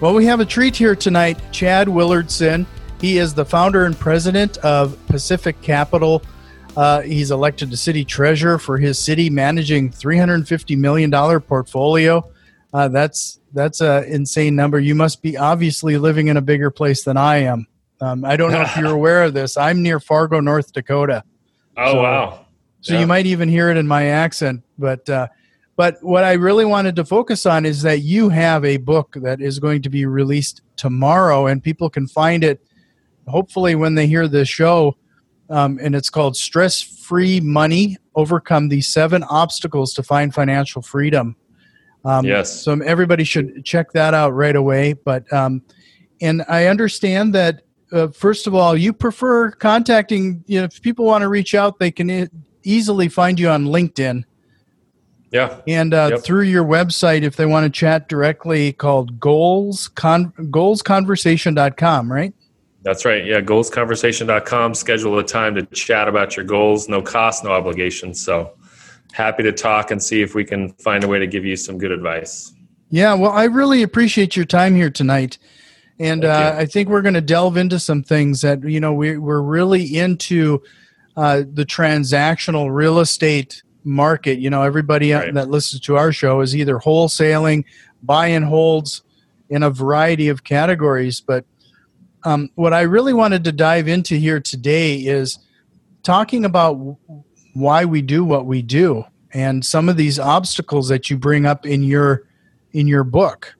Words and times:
Well, 0.00 0.14
we 0.14 0.24
have 0.24 0.40
a 0.40 0.46
treat 0.46 0.74
here 0.74 0.96
tonight. 0.96 1.38
Chad 1.52 1.86
Willardson. 1.86 2.64
He 3.02 3.18
is 3.18 3.34
the 3.34 3.44
founder 3.44 3.84
and 3.84 3.98
president 3.98 4.56
of 4.58 4.96
Pacific 5.08 5.60
Capital. 5.60 6.22
Uh, 6.74 7.02
he's 7.02 7.30
elected 7.30 7.70
to 7.70 7.76
city 7.76 8.02
treasurer 8.02 8.58
for 8.58 8.78
his 8.78 8.98
city, 8.98 9.28
managing 9.28 9.90
$350 9.90 10.78
million 10.78 11.10
portfolio. 11.42 12.26
Uh, 12.72 12.88
that's 12.88 13.40
that's 13.52 13.82
an 13.82 14.04
insane 14.04 14.56
number. 14.56 14.80
You 14.80 14.94
must 14.94 15.20
be 15.20 15.36
obviously 15.36 15.98
living 15.98 16.28
in 16.28 16.38
a 16.38 16.42
bigger 16.42 16.70
place 16.70 17.04
than 17.04 17.18
I 17.18 17.42
am. 17.42 17.66
Um, 18.00 18.24
I 18.24 18.36
don't 18.36 18.52
know 18.52 18.62
if 18.62 18.74
you're 18.78 18.90
aware 18.94 19.24
of 19.24 19.34
this. 19.34 19.58
I'm 19.58 19.82
near 19.82 20.00
Fargo, 20.00 20.40
North 20.40 20.72
Dakota. 20.72 21.24
Oh 21.76 21.92
so, 21.92 22.02
wow! 22.02 22.46
So 22.80 22.94
yeah. 22.94 23.00
you 23.00 23.06
might 23.06 23.26
even 23.26 23.50
hear 23.50 23.68
it 23.68 23.76
in 23.76 23.86
my 23.86 24.06
accent. 24.06 24.62
But 24.78 25.10
uh, 25.10 25.26
but 25.80 25.96
what 26.02 26.24
I 26.24 26.34
really 26.34 26.66
wanted 26.66 26.94
to 26.96 27.06
focus 27.06 27.46
on 27.46 27.64
is 27.64 27.80
that 27.80 28.00
you 28.00 28.28
have 28.28 28.66
a 28.66 28.76
book 28.76 29.16
that 29.22 29.40
is 29.40 29.58
going 29.58 29.80
to 29.80 29.88
be 29.88 30.04
released 30.04 30.60
tomorrow, 30.76 31.46
and 31.46 31.64
people 31.64 31.88
can 31.88 32.06
find 32.06 32.44
it. 32.44 32.62
Hopefully, 33.26 33.74
when 33.76 33.94
they 33.94 34.06
hear 34.06 34.28
this 34.28 34.46
show, 34.46 34.98
um, 35.48 35.78
and 35.80 35.94
it's 35.94 36.10
called 36.10 36.36
"Stress 36.36 36.82
Free 36.82 37.40
Money: 37.40 37.96
Overcome 38.14 38.68
the 38.68 38.82
Seven 38.82 39.22
Obstacles 39.22 39.94
to 39.94 40.02
Find 40.02 40.34
Financial 40.34 40.82
Freedom." 40.82 41.34
Um, 42.04 42.26
yes. 42.26 42.52
So 42.60 42.78
everybody 42.82 43.24
should 43.24 43.64
check 43.64 43.92
that 43.92 44.12
out 44.12 44.34
right 44.34 44.56
away. 44.56 44.92
But 44.92 45.32
um, 45.32 45.62
and 46.20 46.44
I 46.46 46.66
understand 46.66 47.34
that 47.36 47.62
uh, 47.90 48.08
first 48.08 48.46
of 48.46 48.54
all, 48.54 48.76
you 48.76 48.92
prefer 48.92 49.50
contacting. 49.52 50.44
You 50.46 50.58
know, 50.58 50.64
if 50.64 50.82
people 50.82 51.06
want 51.06 51.22
to 51.22 51.28
reach 51.28 51.54
out, 51.54 51.78
they 51.78 51.90
can 51.90 52.10
e- 52.10 52.28
easily 52.64 53.08
find 53.08 53.40
you 53.40 53.48
on 53.48 53.64
LinkedIn. 53.64 54.24
Yeah. 55.30 55.60
And 55.66 55.94
uh, 55.94 56.08
yep. 56.12 56.22
through 56.22 56.42
your 56.42 56.64
website, 56.64 57.22
if 57.22 57.36
they 57.36 57.46
want 57.46 57.64
to 57.64 57.70
chat 57.70 58.08
directly, 58.08 58.72
called 58.72 59.20
goals 59.20 59.88
con- 59.88 60.32
goalsconversation.com, 60.32 62.12
right? 62.12 62.34
That's 62.82 63.04
right. 63.04 63.24
Yeah, 63.24 63.40
goalsconversation.com. 63.40 64.74
Schedule 64.74 65.18
a 65.18 65.24
time 65.24 65.54
to 65.54 65.66
chat 65.66 66.08
about 66.08 66.36
your 66.36 66.44
goals. 66.46 66.88
No 66.88 67.02
cost, 67.02 67.44
no 67.44 67.50
obligation. 67.50 68.14
So 68.14 68.52
happy 69.12 69.42
to 69.42 69.52
talk 69.52 69.90
and 69.90 70.02
see 70.02 70.22
if 70.22 70.34
we 70.34 70.44
can 70.44 70.72
find 70.74 71.04
a 71.04 71.08
way 71.08 71.18
to 71.18 71.26
give 71.26 71.44
you 71.44 71.56
some 71.56 71.78
good 71.78 71.92
advice. 71.92 72.52
Yeah, 72.88 73.14
well, 73.14 73.30
I 73.30 73.44
really 73.44 73.82
appreciate 73.82 74.34
your 74.34 74.46
time 74.46 74.74
here 74.74 74.90
tonight. 74.90 75.38
And 76.00 76.24
uh, 76.24 76.54
I 76.56 76.64
think 76.64 76.88
we're 76.88 77.02
going 77.02 77.14
to 77.14 77.20
delve 77.20 77.58
into 77.58 77.78
some 77.78 78.02
things 78.02 78.40
that, 78.40 78.64
you 78.64 78.80
know, 78.80 78.94
we, 78.94 79.18
we're 79.18 79.42
really 79.42 79.98
into 79.98 80.62
uh, 81.16 81.42
the 81.52 81.66
transactional 81.66 82.74
real 82.74 82.98
estate 82.98 83.62
market. 83.84 84.38
You 84.38 84.50
know, 84.50 84.62
everybody 84.62 85.12
right. 85.12 85.32
that 85.34 85.50
listens 85.50 85.82
to 85.82 85.96
our 85.96 86.12
show 86.12 86.40
is 86.40 86.56
either 86.56 86.78
wholesaling, 86.78 87.64
buy 88.02 88.28
and 88.28 88.44
holds 88.44 89.02
in 89.48 89.62
a 89.62 89.70
variety 89.70 90.28
of 90.28 90.44
categories. 90.44 91.20
But 91.20 91.44
um, 92.24 92.50
what 92.54 92.72
I 92.72 92.82
really 92.82 93.14
wanted 93.14 93.44
to 93.44 93.52
dive 93.52 93.88
into 93.88 94.16
here 94.16 94.40
today 94.40 94.96
is 94.96 95.38
talking 96.02 96.44
about 96.44 96.74
why 97.54 97.84
we 97.84 98.02
do 98.02 98.24
what 98.24 98.46
we 98.46 98.62
do 98.62 99.04
and 99.32 99.64
some 99.64 99.88
of 99.88 99.96
these 99.96 100.18
obstacles 100.18 100.88
that 100.88 101.10
you 101.10 101.16
bring 101.16 101.46
up 101.46 101.66
in 101.66 101.82
your 101.82 102.26
in 102.72 102.86
your 102.86 103.04
book 103.04 103.54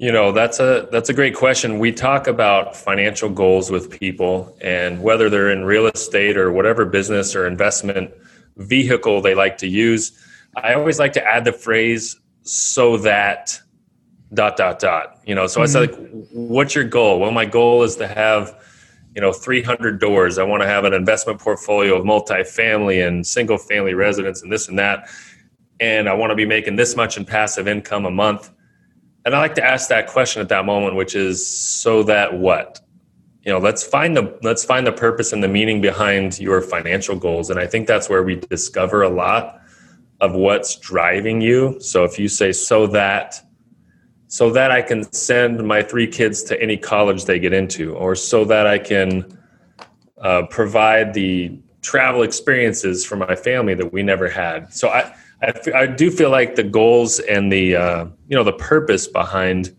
you 0.00 0.10
know, 0.10 0.32
that's 0.32 0.60
a 0.60 0.88
that's 0.90 1.10
a 1.10 1.12
great 1.12 1.34
question. 1.34 1.78
We 1.78 1.92
talk 1.92 2.26
about 2.26 2.74
financial 2.74 3.28
goals 3.28 3.70
with 3.70 3.90
people 3.90 4.56
and 4.62 5.02
whether 5.02 5.28
they're 5.28 5.50
in 5.50 5.66
real 5.66 5.88
estate 5.88 6.38
or 6.38 6.50
whatever 6.50 6.86
business 6.86 7.36
or 7.36 7.46
investment 7.46 8.10
vehicle 8.60 9.20
they 9.20 9.34
like 9.34 9.58
to 9.58 9.66
use. 9.66 10.12
I 10.56 10.74
always 10.74 10.98
like 10.98 11.12
to 11.14 11.24
add 11.24 11.44
the 11.44 11.52
phrase 11.52 12.16
so 12.42 12.96
that 12.98 13.60
dot 14.34 14.56
dot 14.56 14.78
dot. 14.78 15.20
You 15.26 15.34
know, 15.34 15.46
so 15.46 15.60
mm-hmm. 15.60 15.64
I 15.64 15.66
said 15.66 15.98
like 15.98 16.28
what's 16.32 16.74
your 16.74 16.84
goal? 16.84 17.20
Well, 17.20 17.30
my 17.30 17.44
goal 17.44 17.82
is 17.82 17.96
to 17.96 18.06
have 18.06 18.56
you 19.14 19.20
know 19.20 19.32
300 19.32 20.00
doors. 20.00 20.38
I 20.38 20.44
want 20.44 20.62
to 20.62 20.68
have 20.68 20.84
an 20.84 20.92
investment 20.92 21.40
portfolio 21.40 21.96
of 21.96 22.04
multifamily 22.04 23.06
and 23.06 23.26
single 23.26 23.58
family 23.58 23.94
residents 23.94 24.42
and 24.42 24.52
this 24.52 24.68
and 24.68 24.78
that. 24.78 25.08
And 25.80 26.08
I 26.08 26.14
want 26.14 26.30
to 26.30 26.36
be 26.36 26.44
making 26.44 26.76
this 26.76 26.94
much 26.94 27.16
in 27.16 27.24
passive 27.24 27.66
income 27.66 28.04
a 28.04 28.10
month 28.10 28.50
and 29.24 29.34
I 29.34 29.38
like 29.38 29.54
to 29.56 29.64
ask 29.64 29.88
that 29.88 30.06
question 30.06 30.40
at 30.40 30.48
that 30.48 30.64
moment, 30.64 30.96
which 30.96 31.14
is 31.14 31.46
so 31.46 32.02
that 32.04 32.34
what? 32.34 32.80
You 33.50 33.56
know, 33.56 33.62
let's 33.62 33.82
find 33.82 34.16
the 34.16 34.38
let's 34.44 34.64
find 34.64 34.86
the 34.86 34.92
purpose 34.92 35.32
and 35.32 35.42
the 35.42 35.48
meaning 35.48 35.80
behind 35.80 36.38
your 36.38 36.62
financial 36.62 37.16
goals. 37.16 37.50
And 37.50 37.58
I 37.58 37.66
think 37.66 37.88
that's 37.88 38.08
where 38.08 38.22
we 38.22 38.36
discover 38.36 39.02
a 39.02 39.08
lot 39.08 39.60
of 40.20 40.34
what's 40.34 40.76
driving 40.76 41.40
you. 41.40 41.76
So 41.80 42.04
if 42.04 42.16
you 42.16 42.28
say 42.28 42.52
so 42.52 42.86
that 42.86 43.42
so 44.28 44.50
that 44.50 44.70
I 44.70 44.82
can 44.82 45.12
send 45.12 45.66
my 45.66 45.82
three 45.82 46.06
kids 46.06 46.44
to 46.44 46.62
any 46.62 46.76
college 46.76 47.24
they 47.24 47.40
get 47.40 47.52
into, 47.52 47.92
or 47.96 48.14
so 48.14 48.44
that 48.44 48.68
I 48.68 48.78
can 48.78 49.36
uh, 50.22 50.42
provide 50.48 51.12
the 51.12 51.58
travel 51.82 52.22
experiences 52.22 53.04
for 53.04 53.16
my 53.16 53.34
family 53.34 53.74
that 53.74 53.92
we 53.92 54.04
never 54.04 54.30
had. 54.30 54.72
So 54.72 54.90
I 54.90 55.12
I, 55.74 55.86
do 55.86 56.12
feel 56.12 56.30
like 56.30 56.54
the 56.54 56.62
goals 56.62 57.18
and 57.18 57.50
the 57.50 57.74
uh, 57.74 58.04
you 58.28 58.36
know 58.36 58.44
the 58.44 58.52
purpose 58.52 59.08
behind 59.08 59.74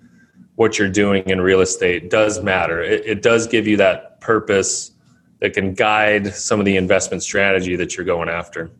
what 0.61 0.79
you're 0.79 0.89
doing 0.89 1.23
in 1.29 1.41
real 1.41 1.61
estate 1.61 2.09
does 2.09 2.41
matter. 2.41 2.81
It, 2.81 3.05
it, 3.05 3.21
does 3.21 3.47
give 3.47 3.67
you 3.67 3.77
that 3.77 4.21
purpose 4.21 4.91
that 5.39 5.53
can 5.53 5.73
guide 5.73 6.33
some 6.33 6.59
of 6.59 6.65
the 6.65 6.77
investment 6.77 7.23
strategy 7.23 7.75
that 7.75 7.97
you're 7.97 8.05
going 8.05 8.29
after. 8.29 8.71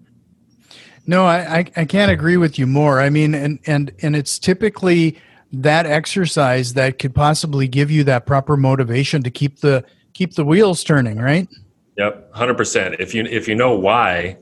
No, 1.05 1.25
I, 1.25 1.57
I, 1.57 1.65
I 1.75 1.85
can't 1.85 2.11
agree 2.11 2.37
with 2.37 2.57
you 2.59 2.67
more. 2.67 3.01
I 3.01 3.09
mean, 3.09 3.33
and 3.33 3.59
and 3.65 3.91
and 4.03 4.15
it's 4.15 4.37
typically 4.37 5.19
that 5.51 5.85
exercise 5.85 6.75
that 6.75 6.99
could 6.99 7.15
possibly 7.15 7.67
give 7.67 7.89
you 7.89 8.03
that 8.05 8.25
proper 8.25 8.55
motivation 8.55 9.23
to 9.23 9.31
keep 9.31 9.59
the 9.59 9.83
keep 10.13 10.35
the 10.35 10.45
wheels 10.45 10.83
turning, 10.83 11.17
right? 11.17 11.49
Yep, 11.97 12.33
hundred 12.33 12.55
percent. 12.55 12.95
If 12.99 13.15
you 13.15 13.23
if 13.25 13.47
you 13.47 13.55
know 13.55 13.73
why 13.73 14.37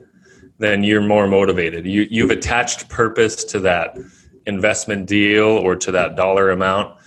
then 0.59 0.83
you're 0.83 1.01
more 1.01 1.28
motivated. 1.28 1.85
You, 1.85 2.05
you've 2.09 2.29
attached 2.29 2.89
purpose 2.89 3.44
to 3.45 3.59
that 3.61 3.97
investment 4.45 5.07
deal 5.07 5.45
or 5.45 5.75
to 5.78 5.91
that 5.94 6.16
dollar 6.16 6.51
amount. 6.51 6.98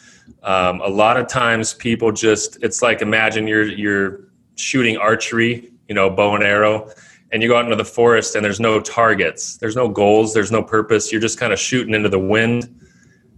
Um, 0.42 0.80
a 0.80 0.88
lot 0.88 1.16
of 1.16 1.28
times 1.28 1.74
people 1.74 2.12
just, 2.12 2.62
it's 2.62 2.82
like 2.82 3.02
imagine 3.02 3.46
you're, 3.46 3.66
you're 3.66 4.20
shooting 4.56 4.96
archery, 4.96 5.72
you 5.88 5.94
know, 5.94 6.10
bow 6.10 6.34
and 6.34 6.44
arrow, 6.44 6.90
and 7.32 7.42
you 7.42 7.48
go 7.48 7.56
out 7.56 7.64
into 7.64 7.76
the 7.76 7.84
forest 7.84 8.34
and 8.34 8.44
there's 8.44 8.60
no 8.60 8.80
targets, 8.80 9.56
there's 9.56 9.76
no 9.76 9.88
goals, 9.88 10.34
there's 10.34 10.52
no 10.52 10.62
purpose. 10.62 11.10
You're 11.10 11.20
just 11.20 11.38
kind 11.38 11.52
of 11.52 11.58
shooting 11.58 11.94
into 11.94 12.08
the 12.08 12.18
wind, 12.18 12.80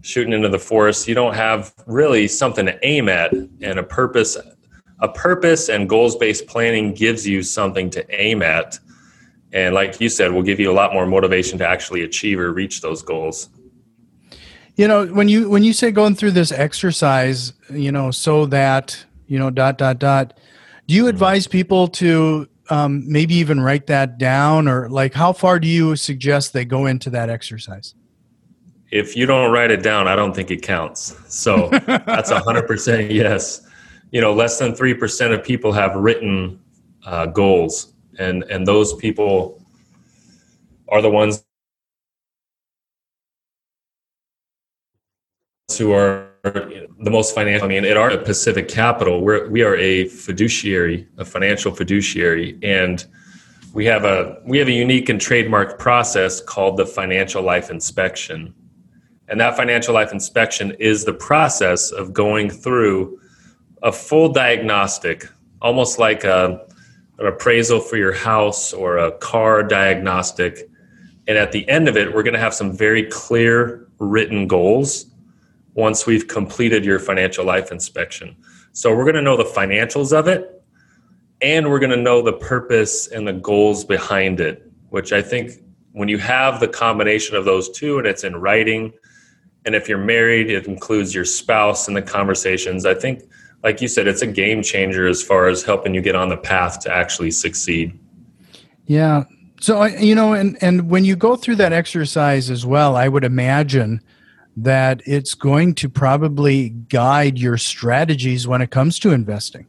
shooting 0.03 0.33
into 0.33 0.49
the 0.49 0.59
forest. 0.59 1.07
You 1.07 1.15
don't 1.15 1.35
have 1.35 1.73
really 1.87 2.27
something 2.27 2.67
to 2.67 2.79
aim 2.87 3.09
at 3.09 3.33
and 3.33 3.79
a 3.79 3.83
purpose. 3.83 4.37
A 5.01 5.09
purpose 5.09 5.69
and 5.69 5.89
goals 5.89 6.17
based 6.17 6.47
planning 6.47 6.95
gives 6.95 7.27
you 7.27 7.43
something 7.43 7.91
to 7.91 8.21
aim 8.21 8.43
at 8.43 8.79
and 9.55 9.75
like 9.75 10.01
you 10.01 10.09
said 10.09 10.33
will 10.33 10.43
give 10.43 10.61
you 10.61 10.71
a 10.71 10.75
lot 10.75 10.93
more 10.93 11.07
motivation 11.07 11.57
to 11.59 11.67
actually 11.67 12.03
achieve 12.03 12.39
or 12.39 12.53
reach 12.53 12.81
those 12.83 13.03
goals 13.03 13.49
you 14.77 14.89
know 14.89 15.07
when 15.07 15.29
you 15.29 15.49
when 15.49 15.63
you 15.63 15.73
say 15.73 15.91
going 15.91 16.15
through 16.15 16.33
this 16.33 16.53
exercise 16.53 17.53
you 17.71 17.93
know 17.93 18.11
so 18.11 18.47
that 18.47 19.05
you 19.27 19.39
know 19.39 19.51
dot 19.51 19.79
dot 19.79 19.99
dot 19.99 20.39
do 20.87 20.95
you 20.95 21.03
mm-hmm. 21.03 21.11
advise 21.11 21.47
people 21.47 21.89
to 21.89 22.49
um, 22.71 23.11
maybe 23.11 23.35
even 23.35 23.61
write 23.61 23.87
that 23.87 24.19
down? 24.19 24.69
Or 24.69 24.89
like 24.89 25.15
how 25.15 25.33
far 25.33 25.59
do 25.59 25.69
you 25.69 25.97
suggest 25.97 26.53
they 26.53 26.65
go 26.65 26.87
into 26.87 27.11
that 27.11 27.31
exercise? 27.31 27.95
If 28.91 29.17
you 29.17 29.27
don't 29.27 29.51
write 29.51 29.73
it 29.73 29.83
down 29.83 30.07
i 30.07 30.15
don't 30.15 30.35
think 30.35 30.51
it 30.51 30.63
counts. 30.63 31.17
So 31.29 31.69
that's 31.71 32.31
a 32.31 32.41
100% 32.41 33.11
yes. 33.15 33.67
You 34.11 34.21
know 34.21 34.33
less 34.33 34.59
than 34.59 34.73
3% 34.73 35.33
of 35.33 35.43
people 35.43 35.73
have 35.73 35.95
written 35.97 36.61
uh, 37.05 37.27
goals. 37.27 37.93
And 38.19 38.45
and 38.45 38.67
those 38.67 38.95
people 38.95 39.61
are 40.89 41.03
the 41.03 41.11
ones 41.11 41.45
who 45.79 45.93
are 45.93 46.29
the 46.43 47.11
most 47.11 47.35
financial. 47.35 47.65
I 47.65 47.69
mean, 47.69 47.85
at 47.85 47.97
our 47.97 48.17
Pacific 48.19 48.69
Capital, 48.69 49.23
we're 49.23 49.49
we 49.49 49.63
are 49.63 49.77
a 49.77 50.07
fiduciary, 50.09 51.09
a 51.17 51.25
financial 51.25 51.75
fiduciary, 51.75 52.59
and 52.63 53.05
we 53.73 53.87
have 53.87 54.05
a 54.05 54.41
we 54.45 54.59
have 54.59 54.69
a 54.69 54.73
unique 54.73 55.09
and 55.09 55.21
trademarked 55.21 55.79
process 55.79 56.41
called 56.41 56.77
the 56.77 56.87
financial 56.87 57.43
life 57.43 57.71
inspection. 57.71 58.55
And 59.29 59.41
that 59.41 59.57
financial 59.57 59.95
life 59.95 60.13
inspection 60.13 60.73
is 60.73 61.05
the 61.05 61.15
process 61.15 61.91
of 61.91 62.13
going 62.13 62.51
through 62.51 63.19
a 63.83 63.91
full 63.91 64.31
diagnostic, 64.31 65.27
almost 65.63 65.99
like 65.99 66.25
a, 66.25 66.67
an 67.19 67.27
appraisal 67.27 67.81
for 67.81 67.97
your 67.97 68.13
house 68.13 68.75
or 68.75 68.99
a 68.99 69.13
car 69.13 69.63
diagnostic. 69.63 70.69
And 71.27 71.39
at 71.39 71.53
the 71.53 71.67
end 71.71 71.89
of 71.89 71.97
it, 71.97 72.15
we're 72.15 72.23
going 72.23 72.35
to 72.35 72.41
have 72.41 72.53
some 72.53 72.77
very 72.77 73.05
clear 73.05 73.89
written 73.99 74.47
goals 74.47 75.07
once 75.75 76.07
we've 76.07 76.27
completed 76.29 76.85
your 76.85 76.99
financial 76.99 77.45
life 77.45 77.71
inspection. 77.71 78.37
So 78.73 78.95
we're 78.95 79.05
going 79.05 79.17
to 79.17 79.23
know 79.23 79.37
the 79.37 79.45
financials 79.45 80.17
of 80.17 80.29
it 80.29 80.63
and 81.41 81.69
we're 81.69 81.79
going 81.79 81.91
to 81.91 81.97
know 81.97 82.23
the 82.23 82.33
purpose 82.33 83.09
and 83.09 83.27
the 83.27 83.33
goals 83.33 83.85
behind 83.85 84.41
it, 84.41 84.71
which 84.91 85.13
I 85.13 85.21
think 85.21 85.53
when 85.93 86.09
you 86.09 86.19
have 86.19 86.59
the 86.59 86.69
combination 86.69 87.37
of 87.37 87.45
those 87.45 87.71
two 87.71 87.99
and 87.99 88.07
it's 88.07 88.25
in 88.25 88.37
writing, 88.37 88.93
and 89.65 89.75
if 89.75 89.89
you're 89.89 89.99
married, 89.99 90.51
it 90.51 90.67
includes 90.67 91.15
your 91.15 91.25
spouse 91.25 91.89
in 91.89 91.95
the 91.95 92.03
conversations. 92.03 92.85
I 92.85 92.95
think, 92.95 93.23
like 93.63 93.81
you 93.81 93.89
said, 93.89 94.07
it's 94.07 94.23
a 94.23 94.27
game 94.27 94.63
changer 94.63 95.07
as 95.07 95.23
far 95.23 95.47
as 95.47 95.63
helping 95.63 95.95
you 95.95 96.03
get 96.03 96.15
on 96.15 96.29
the 96.29 96.37
path 96.37 96.81
to 96.81 96.93
actually 96.93 97.31
succeed. 97.31 97.99
Yeah. 98.87 99.25
So 99.61 99.83
uh, 99.83 99.87
you 99.87 100.15
know, 100.15 100.35
and 100.35 100.59
and 100.63 100.91
when 100.91 101.05
you 101.05 101.17
go 101.17 101.37
through 101.37 101.57
that 101.57 101.73
exercise 101.73 102.51
as 102.51 102.67
well, 102.67 102.97
I 102.97 103.09
would 103.09 103.25
imagine 103.25 104.03
that 104.57 105.03
it's 105.07 105.35
going 105.35 105.75
to 105.75 105.89
probably 105.89 106.71
guide 106.71 107.39
your 107.39 107.59
strategies 107.59 108.47
when 108.47 108.63
it 108.63 108.71
comes 108.71 108.99
to 109.01 109.11
investing. 109.11 109.67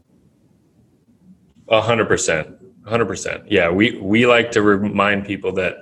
A 1.69 1.81
hundred 1.81 2.07
percent, 2.07 2.55
hundred 2.85 3.05
percent. 3.05 3.51
Yeah, 3.51 3.69
we 3.69 3.97
we 3.99 4.27
like 4.27 4.51
to 4.51 4.61
remind 4.61 5.25
people 5.25 5.51
that 5.53 5.77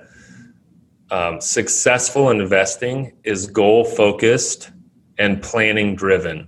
um, 1.12 1.42
successful 1.42 2.30
investing 2.30 3.14
is 3.24 3.48
goal 3.48 3.84
focused 3.84 4.72
and 5.18 5.42
planning 5.42 5.96
driven. 5.96 6.48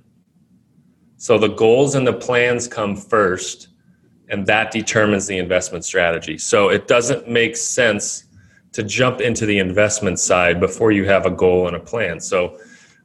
So 1.18 1.38
the 1.38 1.50
goals 1.50 1.96
and 1.96 2.08
the 2.08 2.14
plans 2.14 2.68
come 2.68 2.96
first, 2.96 3.70
and 4.30 4.48
that 4.48 4.72
determines 4.72 5.28
the 5.28 5.38
investment 5.38 5.86
strategy. 5.86 6.38
So 6.38 6.70
it 6.70 6.88
doesn't 6.88 7.28
make 7.28 7.58
sense 7.58 8.25
to 8.76 8.84
jump 8.84 9.22
into 9.22 9.46
the 9.46 9.58
investment 9.58 10.20
side 10.20 10.60
before 10.60 10.92
you 10.92 11.06
have 11.06 11.26
a 11.26 11.32
goal 11.32 11.68
and 11.68 11.78
a 11.78 11.80
plan. 11.80 12.20
So 12.20 12.60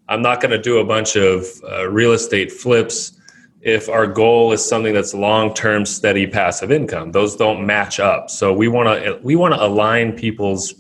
I'm 0.09 0.21
not 0.21 0.41
going 0.41 0.51
to 0.51 0.61
do 0.61 0.79
a 0.79 0.85
bunch 0.85 1.15
of 1.15 1.47
uh, 1.63 1.89
real 1.89 2.11
estate 2.11 2.51
flips 2.51 3.13
if 3.61 3.89
our 3.89 4.09
goal 4.09 4.51
is 4.51 4.69
something 4.69 4.93
that's 4.93 5.15
long-term 5.15 5.87
steady 5.87 6.27
passive 6.27 6.73
income. 6.73 7.13
Those 7.13 7.37
don't 7.37 7.65
match 7.65 8.01
up. 8.01 8.31
So 8.31 8.53
we 8.53 8.67
want 8.67 9.05
to 9.05 9.21
we 9.23 9.37
want 9.37 9.55
to 9.55 9.63
align 9.63 10.13
people's 10.13 10.75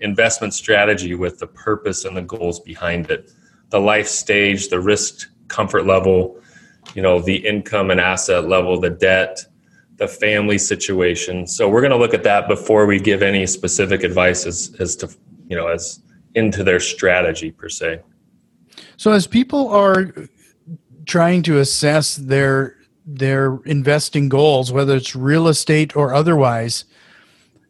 investment 0.00 0.52
strategy 0.52 1.14
with 1.14 1.38
the 1.38 1.46
purpose 1.46 2.04
and 2.04 2.14
the 2.14 2.22
goals 2.22 2.60
behind 2.60 3.10
it. 3.10 3.32
The 3.70 3.80
life 3.80 4.08
stage, 4.08 4.68
the 4.68 4.78
risk 4.78 5.26
comfort 5.48 5.86
level, 5.86 6.38
you 6.94 7.00
know, 7.00 7.18
the 7.18 7.36
income 7.36 7.90
and 7.90 7.98
asset 7.98 8.46
level, 8.46 8.78
the 8.78 8.90
debt, 8.90 9.46
the 9.96 10.08
family 10.08 10.58
situation. 10.58 11.46
So 11.46 11.68
we're 11.68 11.80
going 11.80 11.92
to 11.92 11.98
look 11.98 12.14
at 12.14 12.24
that 12.24 12.48
before 12.48 12.86
we 12.86 12.98
give 12.98 13.22
any 13.22 13.46
specific 13.46 14.02
advice 14.02 14.46
as, 14.46 14.74
as 14.80 14.96
to, 14.96 15.10
you 15.48 15.56
know, 15.56 15.68
as 15.68 16.00
into 16.34 16.64
their 16.64 16.80
strategy 16.80 17.50
per 17.50 17.68
se. 17.68 18.00
So 18.96 19.12
as 19.12 19.26
people 19.26 19.68
are 19.68 20.12
trying 21.06 21.42
to 21.44 21.58
assess 21.58 22.16
their 22.16 22.76
their 23.06 23.58
investing 23.66 24.30
goals, 24.30 24.72
whether 24.72 24.96
it's 24.96 25.14
real 25.14 25.46
estate 25.48 25.94
or 25.94 26.14
otherwise, 26.14 26.86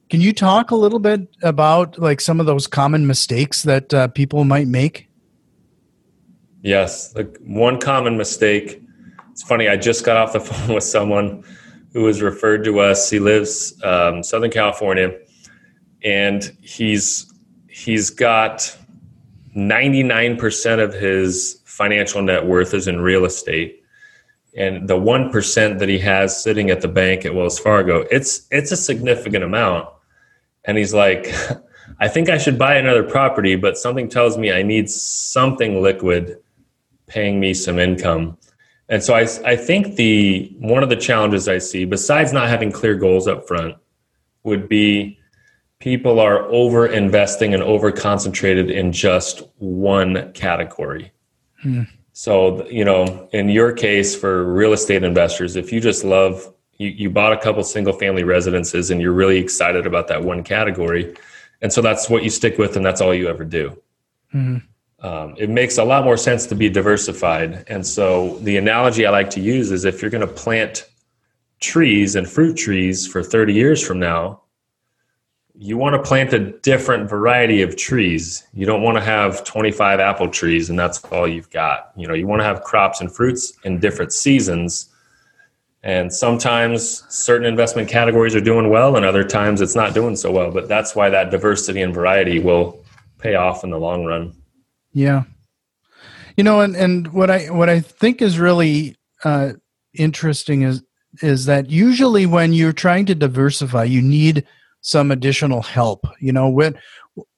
can 0.08 0.20
you 0.20 0.32
talk 0.32 0.70
a 0.70 0.76
little 0.76 1.00
bit 1.00 1.28
about 1.42 1.98
like 1.98 2.20
some 2.20 2.38
of 2.38 2.46
those 2.46 2.68
common 2.68 3.06
mistakes 3.06 3.64
that 3.64 3.92
uh, 3.92 4.08
people 4.08 4.44
might 4.44 4.68
make? 4.68 5.08
Yes, 6.62 7.14
like 7.16 7.36
one 7.40 7.80
common 7.80 8.16
mistake. 8.16 8.80
It's 9.32 9.42
funny. 9.42 9.68
I 9.68 9.76
just 9.76 10.04
got 10.04 10.16
off 10.16 10.32
the 10.32 10.40
phone 10.52 10.74
with 10.74 10.84
someone 10.84 11.42
who 11.94 12.02
was 12.02 12.20
referred 12.20 12.64
to 12.64 12.80
us. 12.80 13.08
He 13.08 13.18
lives 13.18 13.82
um, 13.82 14.22
Southern 14.22 14.50
California, 14.50 15.16
and 16.02 16.54
he's 16.60 17.32
he's 17.68 18.10
got 18.10 18.76
ninety 19.54 20.02
nine 20.02 20.36
percent 20.36 20.82
of 20.82 20.92
his 20.92 21.62
financial 21.64 22.20
net 22.20 22.44
worth 22.44 22.74
is 22.74 22.86
in 22.88 23.00
real 23.00 23.24
estate, 23.24 23.82
and 24.56 24.86
the 24.88 24.96
one 24.98 25.30
percent 25.30 25.78
that 25.78 25.88
he 25.88 25.98
has 26.00 26.42
sitting 26.42 26.68
at 26.68 26.82
the 26.82 26.88
bank 26.88 27.24
at 27.24 27.34
Wells 27.34 27.58
Fargo, 27.58 28.04
it's 28.10 28.46
it's 28.50 28.72
a 28.72 28.76
significant 28.76 29.44
amount. 29.44 29.88
And 30.66 30.78
he's 30.78 30.94
like, 30.94 31.26
I 32.00 32.08
think 32.08 32.30
I 32.30 32.38
should 32.38 32.58
buy 32.58 32.76
another 32.76 33.02
property, 33.02 33.54
but 33.54 33.76
something 33.76 34.08
tells 34.08 34.38
me 34.38 34.50
I 34.50 34.62
need 34.62 34.88
something 34.90 35.82
liquid 35.82 36.38
paying 37.06 37.38
me 37.38 37.52
some 37.52 37.78
income. 37.78 38.38
And 38.88 39.02
so 39.02 39.14
I, 39.14 39.26
I 39.44 39.56
think 39.56 39.96
the 39.96 40.54
one 40.58 40.82
of 40.82 40.88
the 40.88 40.96
challenges 40.96 41.48
I 41.48 41.58
see, 41.58 41.84
besides 41.84 42.32
not 42.32 42.48
having 42.48 42.70
clear 42.70 42.94
goals 42.94 43.26
up 43.26 43.46
front, 43.48 43.76
would 44.42 44.68
be 44.68 45.18
people 45.78 46.20
are 46.20 46.42
over 46.44 46.86
investing 46.86 47.54
and 47.54 47.62
over 47.62 47.90
concentrated 47.90 48.70
in 48.70 48.92
just 48.92 49.42
one 49.58 50.32
category. 50.32 51.12
Hmm. 51.62 51.82
So, 52.12 52.66
you 52.68 52.84
know, 52.84 53.28
in 53.32 53.48
your 53.48 53.72
case 53.72 54.14
for 54.14 54.44
real 54.44 54.72
estate 54.72 55.02
investors, 55.02 55.56
if 55.56 55.72
you 55.72 55.80
just 55.80 56.04
love, 56.04 56.52
you, 56.76 56.88
you 56.88 57.10
bought 57.10 57.32
a 57.32 57.38
couple 57.38 57.64
single 57.64 57.92
family 57.92 58.22
residences 58.22 58.90
and 58.90 59.00
you're 59.00 59.12
really 59.12 59.38
excited 59.38 59.86
about 59.86 60.08
that 60.08 60.22
one 60.22 60.44
category. 60.44 61.16
And 61.60 61.72
so 61.72 61.80
that's 61.80 62.08
what 62.08 62.22
you 62.22 62.30
stick 62.30 62.58
with 62.58 62.76
and 62.76 62.84
that's 62.84 63.00
all 63.00 63.14
you 63.14 63.28
ever 63.28 63.44
do. 63.44 63.80
Hmm 64.30 64.58
um, 65.04 65.34
it 65.36 65.50
makes 65.50 65.76
a 65.76 65.84
lot 65.84 66.02
more 66.02 66.16
sense 66.16 66.46
to 66.46 66.54
be 66.54 66.70
diversified. 66.70 67.62
And 67.68 67.86
so 67.86 68.38
the 68.38 68.56
analogy 68.56 69.04
I 69.04 69.10
like 69.10 69.28
to 69.30 69.40
use 69.40 69.70
is 69.70 69.84
if 69.84 70.00
you're 70.00 70.10
going 70.10 70.26
to 70.26 70.32
plant 70.32 70.88
trees 71.60 72.16
and 72.16 72.26
fruit 72.26 72.56
trees 72.56 73.06
for 73.06 73.22
30 73.22 73.52
years 73.52 73.86
from 73.86 73.98
now, 73.98 74.40
you 75.54 75.76
want 75.76 75.94
to 75.94 76.02
plant 76.02 76.32
a 76.32 76.38
different 76.38 77.10
variety 77.10 77.60
of 77.60 77.76
trees. 77.76 78.44
You 78.54 78.64
don't 78.64 78.82
want 78.82 78.96
to 78.96 79.04
have 79.04 79.44
25 79.44 80.00
apple 80.00 80.30
trees 80.30 80.70
and 80.70 80.78
that's 80.78 81.04
all 81.04 81.28
you've 81.28 81.50
got. 81.50 81.92
You 81.98 82.08
know, 82.08 82.14
you 82.14 82.26
want 82.26 82.40
to 82.40 82.46
have 82.46 82.62
crops 82.62 83.02
and 83.02 83.14
fruits 83.14 83.52
in 83.64 83.80
different 83.80 84.10
seasons. 84.10 84.88
And 85.82 86.10
sometimes 86.10 87.04
certain 87.14 87.46
investment 87.46 87.90
categories 87.90 88.34
are 88.34 88.40
doing 88.40 88.70
well 88.70 88.96
and 88.96 89.04
other 89.04 89.22
times 89.22 89.60
it's 89.60 89.76
not 89.76 89.92
doing 89.92 90.16
so 90.16 90.32
well, 90.32 90.50
but 90.50 90.66
that's 90.66 90.96
why 90.96 91.10
that 91.10 91.30
diversity 91.30 91.82
and 91.82 91.92
variety 91.92 92.38
will 92.38 92.82
pay 93.18 93.34
off 93.34 93.64
in 93.64 93.70
the 93.70 93.78
long 93.78 94.06
run. 94.06 94.34
Yeah. 94.94 95.24
You 96.36 96.44
know, 96.44 96.60
and, 96.60 96.74
and 96.74 97.12
what 97.12 97.30
I 97.30 97.46
what 97.50 97.68
I 97.68 97.80
think 97.80 98.22
is 98.22 98.38
really 98.38 98.96
uh, 99.24 99.52
interesting 99.92 100.62
is 100.62 100.82
is 101.22 101.46
that 101.46 101.70
usually 101.70 102.26
when 102.26 102.52
you're 102.52 102.72
trying 102.72 103.06
to 103.06 103.14
diversify, 103.14 103.84
you 103.84 104.02
need 104.02 104.46
some 104.80 105.10
additional 105.10 105.62
help. 105.62 106.06
You 106.20 106.32
know, 106.32 106.48
when 106.48 106.76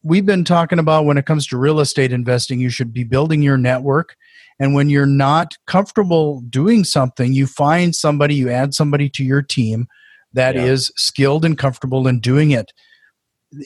we've 0.03 0.25
been 0.25 0.45
talking 0.45 0.79
about 0.79 1.05
when 1.05 1.19
it 1.19 1.27
comes 1.27 1.47
to 1.49 1.59
real 1.59 1.81
estate 1.81 2.13
investing, 2.13 2.61
you 2.61 2.71
should 2.71 2.93
be 2.93 3.05
building 3.05 3.43
your 3.43 3.59
network. 3.59 4.17
And 4.59 4.75
when 4.75 4.89
you're 4.89 5.05
not 5.05 5.55
comfortable 5.67 6.41
doing 6.49 6.85
something, 6.85 7.35
you 7.35 7.47
find 7.47 7.95
somebody, 7.95 8.35
you 8.35 8.49
add 8.49 8.73
somebody 8.73 9.11
to 9.11 9.23
your 9.23 9.43
team 9.43 9.87
that 10.33 10.55
yeah. 10.55 10.65
is 10.65 10.91
skilled 10.97 11.45
and 11.45 11.59
comfortable 11.59 12.07
in 12.07 12.21
doing 12.21 12.51
it 12.51 12.73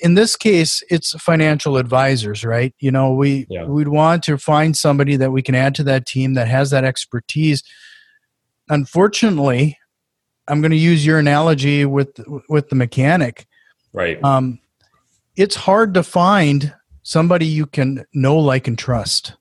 in 0.02 0.14
this 0.14 0.36
case 0.36 0.82
it's 0.90 1.12
financial 1.12 1.76
advisors 1.76 2.44
right? 2.44 2.74
You 2.78 2.90
know 2.90 3.12
we 3.12 3.46
yeah. 3.48 3.64
we'd 3.64 3.88
want 3.88 4.22
to 4.24 4.38
find 4.38 4.76
somebody 4.76 5.16
that 5.16 5.32
we 5.32 5.42
can 5.42 5.54
add 5.54 5.74
to 5.76 5.84
that 5.84 6.06
team 6.06 6.34
that 6.34 6.48
has 6.48 6.70
that 6.70 6.84
expertise. 6.84 7.62
Unfortunately 8.68 9.76
i'm 10.48 10.60
going 10.60 10.72
to 10.72 10.76
use 10.76 11.06
your 11.06 11.18
analogy 11.18 11.84
with 11.84 12.20
with 12.48 12.68
the 12.68 12.76
mechanic. 12.76 13.46
Right. 13.92 14.22
Um 14.22 14.60
it's 15.36 15.56
hard 15.56 15.94
to 15.94 16.02
find 16.02 16.74
somebody 17.02 17.46
you 17.46 17.66
can 17.66 18.04
know 18.12 18.36
like 18.36 18.68
and 18.68 18.78
trust 18.78 19.34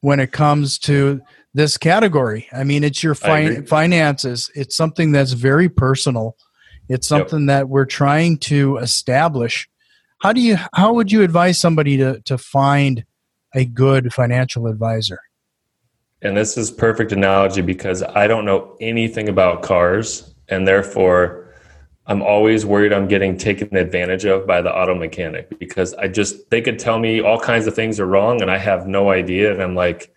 when 0.00 0.20
it 0.20 0.32
comes 0.32 0.78
to 0.80 1.20
this 1.54 1.78
category. 1.78 2.48
I 2.52 2.64
mean 2.64 2.84
it's 2.84 3.02
your 3.02 3.14
fi- 3.14 3.62
finances. 3.62 4.50
It's 4.54 4.76
something 4.76 5.12
that's 5.12 5.32
very 5.32 5.68
personal 5.68 6.36
it's 6.90 7.06
something 7.06 7.42
yep. 7.42 7.46
that 7.46 7.68
we're 7.68 7.86
trying 7.86 8.36
to 8.38 8.76
establish. 8.78 9.68
How 10.18 10.32
do 10.32 10.40
you 10.40 10.58
how 10.74 10.92
would 10.92 11.12
you 11.12 11.22
advise 11.22 11.58
somebody 11.58 11.96
to 11.96 12.20
to 12.22 12.36
find 12.36 13.04
a 13.54 13.64
good 13.64 14.12
financial 14.12 14.66
advisor? 14.66 15.20
And 16.20 16.36
this 16.36 16.58
is 16.58 16.70
perfect 16.70 17.12
analogy 17.12 17.62
because 17.62 18.02
I 18.02 18.26
don't 18.26 18.44
know 18.44 18.76
anything 18.80 19.28
about 19.28 19.62
cars 19.62 20.34
and 20.48 20.66
therefore 20.66 21.54
I'm 22.06 22.22
always 22.22 22.66
worried 22.66 22.92
I'm 22.92 23.06
getting 23.06 23.38
taken 23.38 23.74
advantage 23.76 24.24
of 24.24 24.44
by 24.44 24.60
the 24.60 24.74
auto 24.74 24.96
mechanic 24.96 25.60
because 25.60 25.94
I 25.94 26.08
just 26.08 26.50
they 26.50 26.60
could 26.60 26.80
tell 26.80 26.98
me 26.98 27.20
all 27.20 27.38
kinds 27.38 27.68
of 27.68 27.74
things 27.74 28.00
are 28.00 28.06
wrong 28.06 28.42
and 28.42 28.50
I 28.50 28.58
have 28.58 28.88
no 28.88 29.10
idea 29.10 29.52
and 29.52 29.62
I'm 29.62 29.76
like 29.76 30.12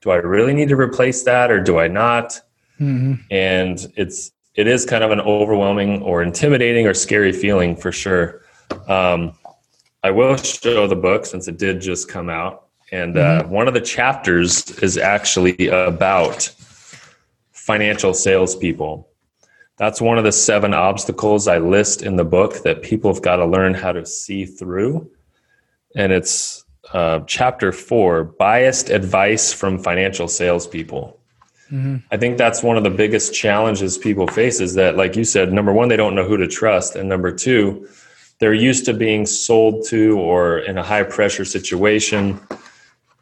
do 0.00 0.10
I 0.10 0.16
really 0.16 0.54
need 0.54 0.70
to 0.70 0.76
replace 0.76 1.22
that 1.22 1.52
or 1.52 1.62
do 1.62 1.78
I 1.78 1.86
not? 1.86 2.40
Mm-hmm. 2.80 3.14
And 3.30 3.92
it's 3.96 4.32
it 4.56 4.66
is 4.66 4.84
kind 4.84 5.04
of 5.04 5.10
an 5.10 5.20
overwhelming 5.20 6.02
or 6.02 6.22
intimidating 6.22 6.86
or 6.86 6.94
scary 6.94 7.32
feeling 7.32 7.76
for 7.76 7.92
sure. 7.92 8.42
Um, 8.88 9.32
I 10.02 10.10
will 10.10 10.36
show 10.36 10.86
the 10.86 10.96
book 10.96 11.26
since 11.26 11.46
it 11.48 11.58
did 11.58 11.80
just 11.80 12.08
come 12.08 12.30
out. 12.30 12.64
And 12.92 13.18
uh, 13.18 13.42
mm-hmm. 13.42 13.50
one 13.50 13.68
of 13.68 13.74
the 13.74 13.80
chapters 13.80 14.70
is 14.78 14.96
actually 14.96 15.68
about 15.68 16.54
financial 17.52 18.14
salespeople. 18.14 19.08
That's 19.76 20.00
one 20.00 20.16
of 20.16 20.24
the 20.24 20.32
seven 20.32 20.72
obstacles 20.72 21.48
I 21.48 21.58
list 21.58 22.02
in 22.02 22.16
the 22.16 22.24
book 22.24 22.62
that 22.62 22.82
people 22.82 23.12
have 23.12 23.22
got 23.22 23.36
to 23.36 23.46
learn 23.46 23.74
how 23.74 23.92
to 23.92 24.06
see 24.06 24.46
through. 24.46 25.10
And 25.94 26.12
it's 26.12 26.64
uh, 26.92 27.20
chapter 27.26 27.72
four 27.72 28.24
biased 28.24 28.88
advice 28.88 29.52
from 29.52 29.78
financial 29.78 30.28
salespeople. 30.28 31.15
Mm-hmm. 31.70 31.96
I 32.10 32.16
think 32.16 32.38
that's 32.38 32.62
one 32.62 32.76
of 32.76 32.84
the 32.84 32.90
biggest 32.90 33.34
challenges 33.34 33.98
people 33.98 34.26
face 34.28 34.60
is 34.60 34.74
that, 34.74 34.96
like 34.96 35.16
you 35.16 35.24
said, 35.24 35.52
number 35.52 35.72
one, 35.72 35.88
they 35.88 35.96
don't 35.96 36.14
know 36.14 36.24
who 36.24 36.36
to 36.36 36.46
trust. 36.46 36.94
And 36.94 37.08
number 37.08 37.32
two, 37.32 37.88
they're 38.38 38.54
used 38.54 38.84
to 38.84 38.94
being 38.94 39.26
sold 39.26 39.86
to 39.88 40.18
or 40.18 40.58
in 40.58 40.78
a 40.78 40.82
high 40.82 41.02
pressure 41.02 41.44
situation. 41.44 42.40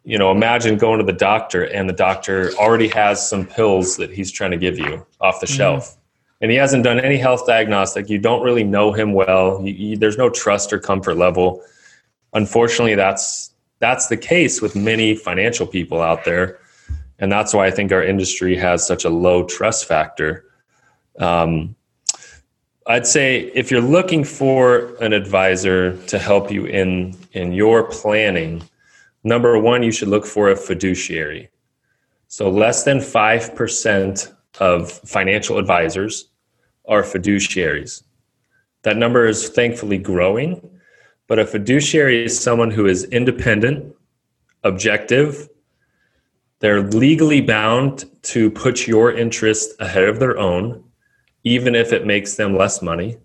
You 0.04 0.18
know, 0.18 0.30
imagine 0.30 0.76
going 0.76 0.98
to 0.98 1.06
the 1.06 1.12
doctor 1.12 1.64
and 1.64 1.88
the 1.88 1.94
doctor 1.94 2.52
already 2.54 2.88
has 2.88 3.26
some 3.26 3.46
pills 3.46 3.96
that 3.96 4.10
he's 4.10 4.30
trying 4.30 4.50
to 4.50 4.58
give 4.58 4.78
you 4.78 5.06
off 5.20 5.40
the 5.40 5.46
mm-hmm. 5.46 5.56
shelf. 5.56 5.96
And 6.40 6.50
he 6.50 6.58
hasn't 6.58 6.84
done 6.84 7.00
any 7.00 7.16
health 7.16 7.46
diagnostic. 7.46 8.10
You 8.10 8.18
don't 8.18 8.42
really 8.42 8.64
know 8.64 8.92
him 8.92 9.14
well. 9.14 9.62
You, 9.64 9.72
you, 9.72 9.96
there's 9.96 10.18
no 10.18 10.28
trust 10.28 10.72
or 10.72 10.78
comfort 10.78 11.14
level. 11.14 11.62
Unfortunately, 12.34 12.96
that's 12.96 13.52
that's 13.78 14.08
the 14.08 14.16
case 14.16 14.60
with 14.60 14.76
many 14.76 15.14
financial 15.14 15.66
people 15.66 16.02
out 16.02 16.24
there, 16.24 16.58
and 17.18 17.30
that's 17.30 17.54
why 17.54 17.66
I 17.66 17.70
think 17.70 17.92
our 17.92 18.02
industry 18.02 18.56
has 18.56 18.86
such 18.86 19.04
a 19.04 19.10
low 19.10 19.44
trust 19.44 19.86
factor. 19.86 20.44
Um, 21.18 21.76
I'd 22.86 23.06
say 23.06 23.50
if 23.54 23.70
you're 23.70 23.80
looking 23.80 24.24
for 24.24 24.94
an 25.00 25.12
advisor 25.12 25.96
to 26.06 26.18
help 26.18 26.50
you 26.50 26.66
in 26.66 27.16
in 27.32 27.52
your 27.52 27.84
planning, 27.84 28.62
number 29.22 29.58
one, 29.58 29.82
you 29.82 29.92
should 29.92 30.08
look 30.08 30.26
for 30.26 30.50
a 30.50 30.56
fiduciary. 30.56 31.48
So 32.28 32.50
less 32.50 32.84
than 32.84 33.00
five 33.00 33.54
percent 33.54 34.32
of 34.60 34.90
financial 34.90 35.58
advisors 35.58 36.28
are 36.86 37.02
fiduciaries. 37.02 38.02
That 38.82 38.98
number 38.98 39.26
is 39.26 39.48
thankfully 39.48 39.98
growing, 39.98 40.70
but 41.26 41.38
a 41.38 41.46
fiduciary 41.46 42.24
is 42.24 42.38
someone 42.38 42.70
who 42.70 42.86
is 42.86 43.04
independent, 43.04 43.96
objective. 44.62 45.48
They're 46.64 46.80
legally 46.80 47.42
bound 47.42 48.06
to 48.22 48.50
put 48.50 48.86
your 48.86 49.12
interest 49.12 49.74
ahead 49.80 50.04
of 50.04 50.18
their 50.18 50.38
own 50.38 50.82
even 51.42 51.74
if 51.74 51.92
it 51.92 52.06
makes 52.06 52.36
them 52.36 52.56
less 52.56 52.80
money. 52.80 53.18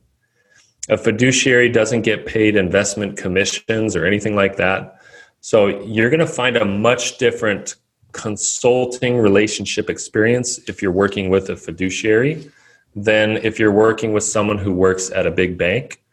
A 0.90 0.98
fiduciary 0.98 1.70
doesn't 1.70 2.02
get 2.02 2.26
paid 2.26 2.58
investment 2.58 3.16
commissions 3.16 3.96
or 3.96 4.06
anything 4.06 4.36
like 4.36 4.58
that. 4.58 5.00
So 5.40 5.68
you're 5.68 6.10
going 6.10 6.20
to 6.20 6.28
find 6.28 6.58
a 6.58 6.66
much 6.66 7.18
different 7.18 7.78
consulting 8.12 9.18
relationship 9.18 9.90
experience 9.90 10.60
if 10.68 10.82
you're 10.82 10.92
working 10.92 11.30
with 11.30 11.50
a 11.50 11.56
fiduciary 11.56 12.52
than 12.94 13.38
if 13.38 13.58
you're 13.58 13.72
working 13.72 14.12
with 14.12 14.26
someone 14.26 14.58
who 14.58 14.74
works 14.74 15.12
at 15.12 15.26
a 15.26 15.32
big 15.32 15.58
bank 15.58 16.04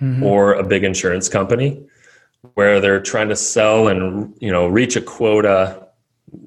mm-hmm. 0.00 0.22
or 0.22 0.54
a 0.54 0.62
big 0.62 0.84
insurance 0.84 1.28
company 1.28 1.84
where 2.54 2.78
they're 2.80 3.00
trying 3.00 3.28
to 3.28 3.34
sell 3.34 3.88
and 3.88 4.32
you 4.40 4.52
know 4.52 4.68
reach 4.68 4.94
a 4.94 5.00
quota 5.00 5.85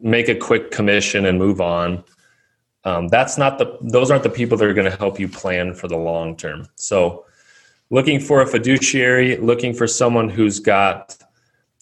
make 0.01 0.29
a 0.29 0.36
quick 0.36 0.71
commission 0.71 1.25
and 1.25 1.38
move 1.38 1.62
on. 1.62 2.03
Um, 2.86 3.07
that's 3.09 3.38
not 3.38 3.57
the 3.57 3.77
those 3.81 4.09
aren't 4.09 4.24
the 4.24 4.29
people 4.29 4.57
that 4.57 4.65
are 4.65 4.74
going 4.74 4.89
to 4.89 4.98
help 4.98 5.19
you 5.19 5.27
plan 5.27 5.74
for 5.74 5.88
the 5.88 5.98
long 5.98 6.36
term. 6.36 6.67
So 6.75 7.25
looking 7.89 8.19
for 8.19 8.41
a 8.41 8.48
fiduciary 8.48 9.38
looking 9.38 9.74
for 9.74 9.88
someone 9.88 10.29
who's 10.29 10.59
got 10.59 11.17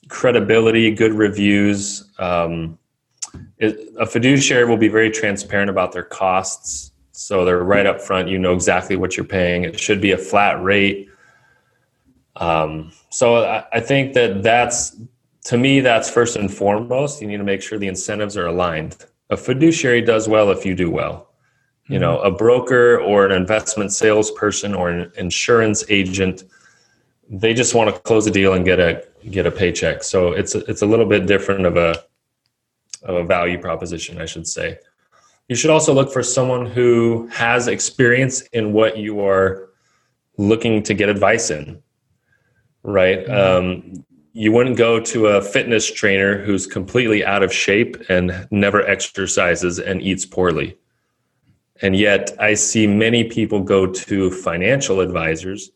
credibility 0.10 0.90
good 0.92 1.14
reviews 1.14 2.10
um, 2.18 2.80
it, 3.58 3.94
a 4.00 4.06
fiduciary 4.06 4.66
will 4.66 4.78
be 4.78 4.88
very 4.88 5.12
transparent 5.12 5.70
about 5.70 5.92
their 5.92 6.04
costs. 6.04 6.92
So 7.12 7.46
they're 7.46 7.64
right 7.64 7.86
up 7.86 8.02
front 8.02 8.28
you 8.30 8.40
know 8.40 8.54
exactly 8.54 8.96
what 8.96 9.18
you're 9.18 9.26
paying. 9.26 9.64
It 9.64 9.80
should 9.80 10.02
be 10.02 10.12
a 10.12 10.18
flat 10.18 10.62
rate. 10.64 11.10
Um, 12.36 12.92
so 13.10 13.44
I, 13.44 13.66
I 13.74 13.80
think 13.80 14.14
that 14.14 14.44
that's 14.44 14.96
to 15.48 15.58
me 15.58 15.80
that's 15.82 16.10
first 16.10 16.36
and 16.36 16.54
foremost 16.54 17.22
you 17.22 17.28
need 17.28 17.38
to 17.38 17.44
make 17.44 17.62
sure 17.62 17.78
the 17.78 17.88
incentives 17.88 18.38
are 18.38 18.48
aligned 18.48 18.96
a 19.30 19.38
fiduciary 19.38 20.02
does 20.02 20.28
well 20.28 20.52
if 20.52 20.66
you 20.66 20.76
do 20.76 20.90
well. 20.90 21.30
Mm-hmm. 21.84 21.94
You 21.94 22.00
know, 22.00 22.20
a 22.20 22.32
broker 22.32 23.00
or 23.00 23.26
an 23.26 23.32
investment 23.32 23.92
salesperson 23.92 24.74
or 24.74 24.90
an 24.90 25.12
insurance 25.18 25.84
agent, 25.90 26.44
they 27.30 27.54
just 27.54 27.76
want 27.76 27.94
to 27.94 28.02
close 28.02 28.26
a 28.28 28.32
deal 28.32 28.54
and 28.54 28.64
get 28.64 28.80
a 28.80 29.04
get 29.30 29.46
a 29.46 29.52
paycheck. 29.52 30.04
So 30.04 30.32
it's 30.32 30.56
a, 30.56 30.60
it's 30.70 30.82
a 30.82 30.86
little 30.86 31.06
bit 31.06 31.26
different 31.26 31.66
of 31.66 31.78
a 31.78 32.04
of 33.04 33.16
a 33.16 33.24
value 33.24 33.60
proposition, 33.60 34.20
I 34.22 34.26
should 34.26 34.48
say. 34.48 34.80
You 35.50 35.56
should 35.56 35.70
also 35.70 35.94
look 35.94 36.12
for 36.12 36.24
someone 36.24 36.66
who 36.66 37.28
has 37.32 37.68
experience 37.68 38.42
in 38.54 38.74
what 38.74 38.98
you 38.98 39.22
are 39.26 39.70
looking 40.38 40.84
to 40.84 40.94
get 40.94 41.10
advice 41.10 41.50
in. 41.50 41.82
Right? 42.84 43.26
Mm-hmm. 43.26 43.98
Um, 43.98 44.06
you 44.38 44.52
wouldn't 44.52 44.78
go 44.78 45.00
to 45.00 45.26
a 45.26 45.42
fitness 45.42 45.92
trainer 45.92 46.38
who's 46.46 46.68
completely 46.68 47.26
out 47.26 47.42
of 47.42 47.52
shape 47.52 47.98
and 48.08 48.48
never 48.52 48.88
exercises 48.88 49.80
and 49.80 50.00
eats 50.00 50.28
poorly. 50.28 50.78
And 51.82 51.96
yet, 51.96 52.36
I 52.40 52.54
see 52.54 52.86
many 52.86 53.24
people 53.24 53.62
go 53.62 53.88
to 53.88 54.30
financial 54.30 55.00
advisors 55.00 55.72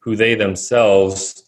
who 0.00 0.16
they 0.16 0.34
themselves 0.34 1.44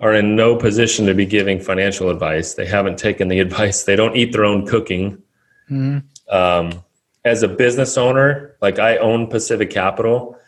are 0.00 0.14
in 0.14 0.34
no 0.34 0.56
position 0.56 1.04
to 1.06 1.14
be 1.14 1.26
giving 1.26 1.60
financial 1.60 2.08
advice. 2.08 2.54
They 2.54 2.66
haven't 2.66 2.98
taken 2.98 3.28
the 3.28 3.40
advice, 3.46 3.84
they 3.84 3.94
don't 3.94 4.16
eat 4.16 4.32
their 4.32 4.46
own 4.46 4.66
cooking. 4.66 5.22
Mm-hmm. 5.70 6.34
Um, 6.34 6.82
as 7.26 7.42
a 7.42 7.48
business 7.48 7.98
owner, 7.98 8.56
like 8.62 8.78
I 8.78 8.96
own 8.96 9.26
Pacific 9.26 9.68
Capital, 9.68 10.38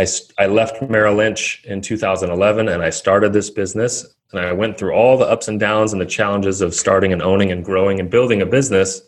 I, 0.00 0.06
I 0.38 0.46
left 0.46 0.80
Merrill 0.88 1.16
Lynch 1.16 1.62
in 1.66 1.82
2011 1.82 2.68
and 2.68 2.82
I 2.82 2.88
started 2.88 3.34
this 3.34 3.50
business 3.50 4.14
and 4.32 4.40
I 4.40 4.50
went 4.52 4.78
through 4.78 4.92
all 4.92 5.18
the 5.18 5.26
ups 5.26 5.48
and 5.48 5.60
downs 5.60 5.92
and 5.92 6.00
the 6.00 6.06
challenges 6.06 6.62
of 6.62 6.74
starting 6.74 7.12
and 7.12 7.20
owning 7.20 7.52
and 7.52 7.62
growing 7.62 8.00
and 8.00 8.08
building 8.08 8.40
a 8.40 8.46
business. 8.46 9.02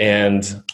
And 0.00 0.64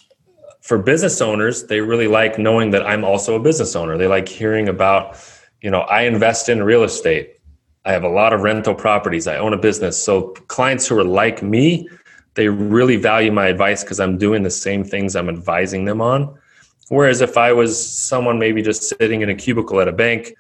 for 0.62 0.78
business 0.78 1.20
owners, 1.20 1.64
they 1.64 1.80
really 1.80 2.08
like 2.08 2.38
knowing 2.38 2.70
that 2.70 2.86
I'm 2.86 3.04
also 3.04 3.36
a 3.36 3.40
business 3.40 3.76
owner. 3.76 3.98
They 3.98 4.06
like 4.06 4.26
hearing 4.26 4.70
about, 4.70 5.18
you 5.60 5.70
know, 5.70 5.80
I 5.80 6.02
invest 6.02 6.48
in 6.48 6.62
real 6.62 6.84
estate. 6.84 7.40
I 7.84 7.92
have 7.92 8.04
a 8.04 8.08
lot 8.08 8.32
of 8.32 8.40
rental 8.40 8.74
properties. 8.74 9.26
I 9.26 9.36
own 9.36 9.52
a 9.52 9.58
business. 9.58 10.02
So 10.02 10.28
clients 10.48 10.88
who 10.88 10.98
are 10.98 11.04
like 11.04 11.42
me, 11.42 11.90
they 12.32 12.48
really 12.48 12.96
value 12.96 13.32
my 13.32 13.48
advice 13.48 13.84
because 13.84 14.00
I'm 14.00 14.16
doing 14.16 14.42
the 14.42 14.50
same 14.50 14.82
things 14.82 15.14
I'm 15.14 15.28
advising 15.28 15.84
them 15.84 16.00
on. 16.00 16.38
Whereas 16.88 17.20
if 17.20 17.36
I 17.36 17.52
was 17.52 17.74
someone 17.92 18.38
maybe 18.38 18.62
just 18.62 18.82
sitting 18.82 19.22
in 19.22 19.30
a 19.30 19.34
cubicle 19.34 19.80
at 19.80 19.88
a 19.88 19.92
bank, 19.92 20.34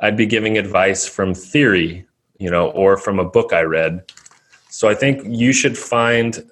I'd 0.00 0.16
be 0.16 0.26
giving 0.26 0.58
advice 0.58 1.06
from 1.06 1.34
theory 1.34 2.06
you 2.38 2.50
know, 2.50 2.70
or 2.70 2.96
from 2.96 3.18
a 3.18 3.24
book 3.24 3.52
I 3.52 3.62
read. 3.62 4.04
So 4.70 4.88
I 4.88 4.94
think 4.94 5.22
you 5.26 5.52
should 5.52 5.76
find 5.76 6.44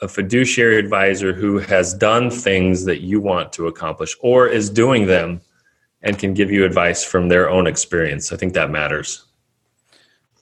a 0.00 0.08
fiduciary 0.08 0.78
advisor 0.78 1.32
who 1.32 1.58
has 1.58 1.94
done 1.94 2.30
things 2.30 2.84
that 2.84 3.00
you 3.00 3.20
want 3.20 3.52
to 3.54 3.66
accomplish 3.66 4.16
or 4.20 4.46
is 4.46 4.68
doing 4.70 5.06
them 5.06 5.40
and 6.02 6.18
can 6.18 6.34
give 6.34 6.50
you 6.50 6.64
advice 6.64 7.04
from 7.04 7.28
their 7.28 7.48
own 7.48 7.66
experience. 7.66 8.32
I 8.32 8.36
think 8.36 8.54
that 8.54 8.70
matters. 8.70 9.24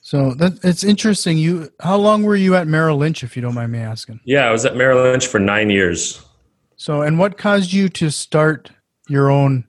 So 0.00 0.34
that 0.34 0.62
it's 0.62 0.84
interesting. 0.84 1.38
You 1.38 1.72
how 1.80 1.96
long 1.96 2.24
were 2.24 2.36
you 2.36 2.54
at 2.56 2.66
Merrill 2.66 2.98
Lynch 2.98 3.22
if 3.22 3.36
you 3.36 3.42
don't 3.42 3.54
mind 3.54 3.72
me 3.72 3.78
asking? 3.78 4.20
Yeah, 4.24 4.46
I 4.46 4.50
was 4.50 4.66
at 4.66 4.76
Merrill 4.76 5.02
Lynch 5.02 5.26
for 5.26 5.38
9 5.38 5.70
years. 5.70 6.20
So 6.76 7.02
and 7.02 7.18
what 7.18 7.38
caused 7.38 7.72
you 7.72 7.88
to 7.90 8.10
start 8.10 8.70
your 9.08 9.30
own? 9.30 9.64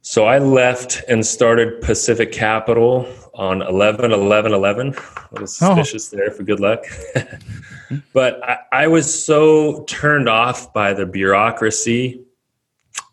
So 0.00 0.24
I 0.24 0.38
left 0.38 1.02
and 1.08 1.24
started 1.24 1.80
Pacific 1.80 2.32
Capital 2.32 3.06
on 3.34 3.62
11 3.62 4.12
11 4.12 4.52
11 4.52 4.88
a 4.88 4.90
little 4.90 5.42
oh. 5.42 5.46
suspicious 5.46 6.12
oh. 6.12 6.16
there 6.16 6.30
for 6.30 6.42
good 6.42 6.60
luck. 6.60 6.84
But 8.12 8.42
I, 8.42 8.58
I, 8.72 8.86
was 8.86 9.24
so 9.24 9.84
turned 9.84 10.28
off 10.28 10.72
by 10.72 10.94
the 10.94 11.04
bureaucracy 11.04 12.24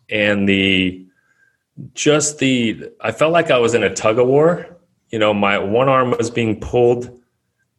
and 0.08 0.48
the 0.48 1.06
just 1.94 2.38
the 2.38 2.90
i 3.00 3.10
felt 3.10 3.32
like 3.32 3.50
i 3.50 3.58
was 3.58 3.74
in 3.74 3.82
a 3.82 3.94
tug 3.94 4.18
of 4.18 4.26
war. 4.26 4.66
You 5.10 5.18
know 5.18 5.34
my 5.34 5.58
one 5.58 5.88
arm 5.88 6.14
was 6.16 6.30
being 6.30 6.60
pulled 6.60 7.20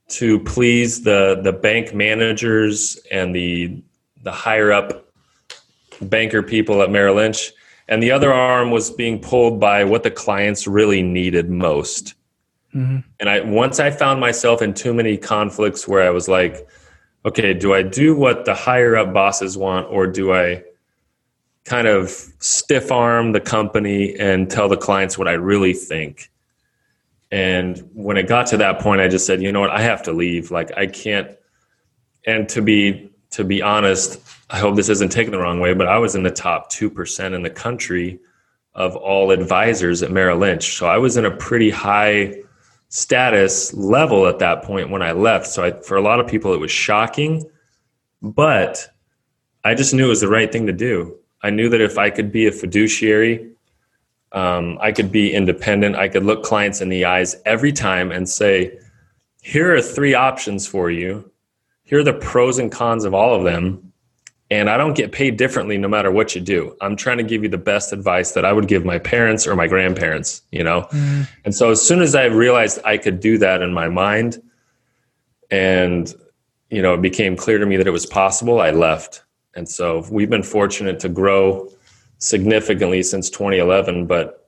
to 0.09 0.39
please 0.41 1.03
the 1.03 1.39
the 1.41 1.53
bank 1.53 1.93
managers 1.93 2.99
and 3.11 3.35
the 3.35 3.81
the 4.23 4.31
higher 4.31 4.71
up 4.71 5.07
banker 6.01 6.41
people 6.41 6.81
at 6.81 6.89
merrill 6.89 7.15
lynch 7.15 7.51
and 7.87 8.01
the 8.01 8.11
other 8.11 8.33
arm 8.33 8.71
was 8.71 8.89
being 8.89 9.19
pulled 9.19 9.59
by 9.59 9.83
what 9.83 10.03
the 10.03 10.11
clients 10.11 10.65
really 10.67 11.03
needed 11.03 11.49
most 11.49 12.15
Mm-hmm. 12.75 12.99
And 13.19 13.29
I 13.29 13.41
once 13.41 13.79
I 13.79 13.91
found 13.91 14.19
myself 14.19 14.61
in 14.61 14.73
too 14.73 14.93
many 14.93 15.17
conflicts 15.17 15.87
where 15.87 16.03
I 16.03 16.09
was 16.09 16.27
like, 16.27 16.67
okay, 17.25 17.53
do 17.53 17.73
I 17.73 17.83
do 17.83 18.15
what 18.15 18.45
the 18.45 18.55
higher 18.55 18.95
up 18.95 19.13
bosses 19.13 19.57
want 19.57 19.87
or 19.89 20.07
do 20.07 20.33
I 20.33 20.63
kind 21.65 21.87
of 21.87 22.09
stiff 22.39 22.91
arm 22.91 23.33
the 23.33 23.41
company 23.41 24.15
and 24.17 24.49
tell 24.49 24.69
the 24.69 24.77
clients 24.77 25.17
what 25.17 25.27
I 25.27 25.33
really 25.33 25.73
think? 25.73 26.31
And 27.29 27.77
when 27.93 28.17
it 28.17 28.27
got 28.27 28.47
to 28.47 28.57
that 28.57 28.79
point, 28.79 29.01
I 29.01 29.07
just 29.07 29.25
said, 29.25 29.41
you 29.41 29.51
know 29.51 29.61
what, 29.61 29.69
I 29.69 29.81
have 29.81 30.03
to 30.03 30.13
leave. 30.13 30.51
Like 30.51 30.71
I 30.77 30.87
can't. 30.87 31.29
And 32.25 32.47
to 32.49 32.61
be 32.61 33.10
to 33.31 33.43
be 33.43 33.61
honest, 33.61 34.19
I 34.49 34.59
hope 34.59 34.75
this 34.75 34.89
isn't 34.89 35.11
taken 35.11 35.31
the 35.31 35.39
wrong 35.39 35.59
way, 35.59 35.73
but 35.73 35.87
I 35.87 35.97
was 35.97 36.15
in 36.15 36.23
the 36.23 36.31
top 36.31 36.69
two 36.69 36.89
percent 36.89 37.33
in 37.33 37.43
the 37.43 37.49
country 37.49 38.19
of 38.73 38.95
all 38.95 39.31
advisors 39.31 40.01
at 40.03 40.11
Merrill 40.11 40.37
Lynch. 40.37 40.77
So 40.77 40.87
I 40.87 40.97
was 40.97 41.17
in 41.17 41.25
a 41.25 41.31
pretty 41.31 41.69
high 41.69 42.35
status 42.89 43.73
level 43.73 44.27
at 44.27 44.39
that 44.39 44.63
point 44.63 44.89
when 44.89 45.01
I 45.01 45.13
left. 45.13 45.47
So 45.47 45.63
I, 45.63 45.71
for 45.81 45.97
a 45.97 46.01
lot 46.01 46.19
of 46.19 46.27
people, 46.27 46.53
it 46.53 46.59
was 46.59 46.71
shocking, 46.71 47.49
but 48.21 48.87
I 49.63 49.75
just 49.75 49.93
knew 49.93 50.05
it 50.05 50.09
was 50.09 50.21
the 50.21 50.27
right 50.27 50.51
thing 50.51 50.67
to 50.67 50.73
do. 50.73 51.17
I 51.41 51.49
knew 51.49 51.69
that 51.69 51.81
if 51.81 51.97
I 51.97 52.09
could 52.09 52.31
be 52.31 52.47
a 52.47 52.51
fiduciary, 52.51 53.49
um, 54.33 54.77
I 54.81 54.91
could 54.91 55.11
be 55.11 55.33
independent. 55.33 55.95
I 55.95 56.09
could 56.09 56.23
look 56.23 56.43
clients 56.43 56.81
in 56.81 56.89
the 56.89 57.05
eyes 57.05 57.35
every 57.45 57.71
time 57.71 58.11
and 58.11 58.27
say, 58.27 58.77
here 59.41 59.73
are 59.73 59.81
three 59.81 60.13
options 60.13 60.67
for 60.67 60.91
you. 60.91 61.30
Here 61.91 61.99
are 61.99 62.03
the 62.03 62.13
pros 62.13 62.57
and 62.57 62.71
cons 62.71 63.03
of 63.03 63.13
all 63.13 63.35
of 63.35 63.43
them. 63.43 63.91
And 64.49 64.69
I 64.69 64.77
don't 64.77 64.95
get 64.95 65.11
paid 65.11 65.35
differently 65.35 65.77
no 65.77 65.89
matter 65.89 66.09
what 66.09 66.33
you 66.33 66.39
do. 66.39 66.73
I'm 66.79 66.95
trying 66.95 67.17
to 67.17 67.23
give 67.23 67.43
you 67.43 67.49
the 67.49 67.57
best 67.57 67.91
advice 67.91 68.31
that 68.31 68.45
I 68.45 68.53
would 68.53 68.69
give 68.69 68.85
my 68.85 68.97
parents 68.97 69.45
or 69.45 69.57
my 69.57 69.67
grandparents, 69.67 70.41
you 70.51 70.63
know? 70.63 70.87
Mm. 70.93 71.27
And 71.43 71.53
so 71.53 71.69
as 71.69 71.85
soon 71.85 72.01
as 72.01 72.15
I 72.15 72.25
realized 72.25 72.79
I 72.85 72.97
could 72.97 73.19
do 73.19 73.37
that 73.39 73.61
in 73.61 73.73
my 73.73 73.89
mind 73.89 74.41
and, 75.49 76.13
you 76.69 76.81
know, 76.81 76.93
it 76.93 77.01
became 77.01 77.35
clear 77.35 77.57
to 77.57 77.65
me 77.65 77.75
that 77.75 77.87
it 77.87 77.91
was 77.91 78.05
possible, 78.05 78.61
I 78.61 78.71
left. 78.71 79.23
And 79.53 79.67
so 79.67 80.05
we've 80.09 80.29
been 80.29 80.43
fortunate 80.43 80.97
to 81.01 81.09
grow 81.09 81.69
significantly 82.19 83.03
since 83.03 83.29
2011, 83.29 84.07
but 84.07 84.47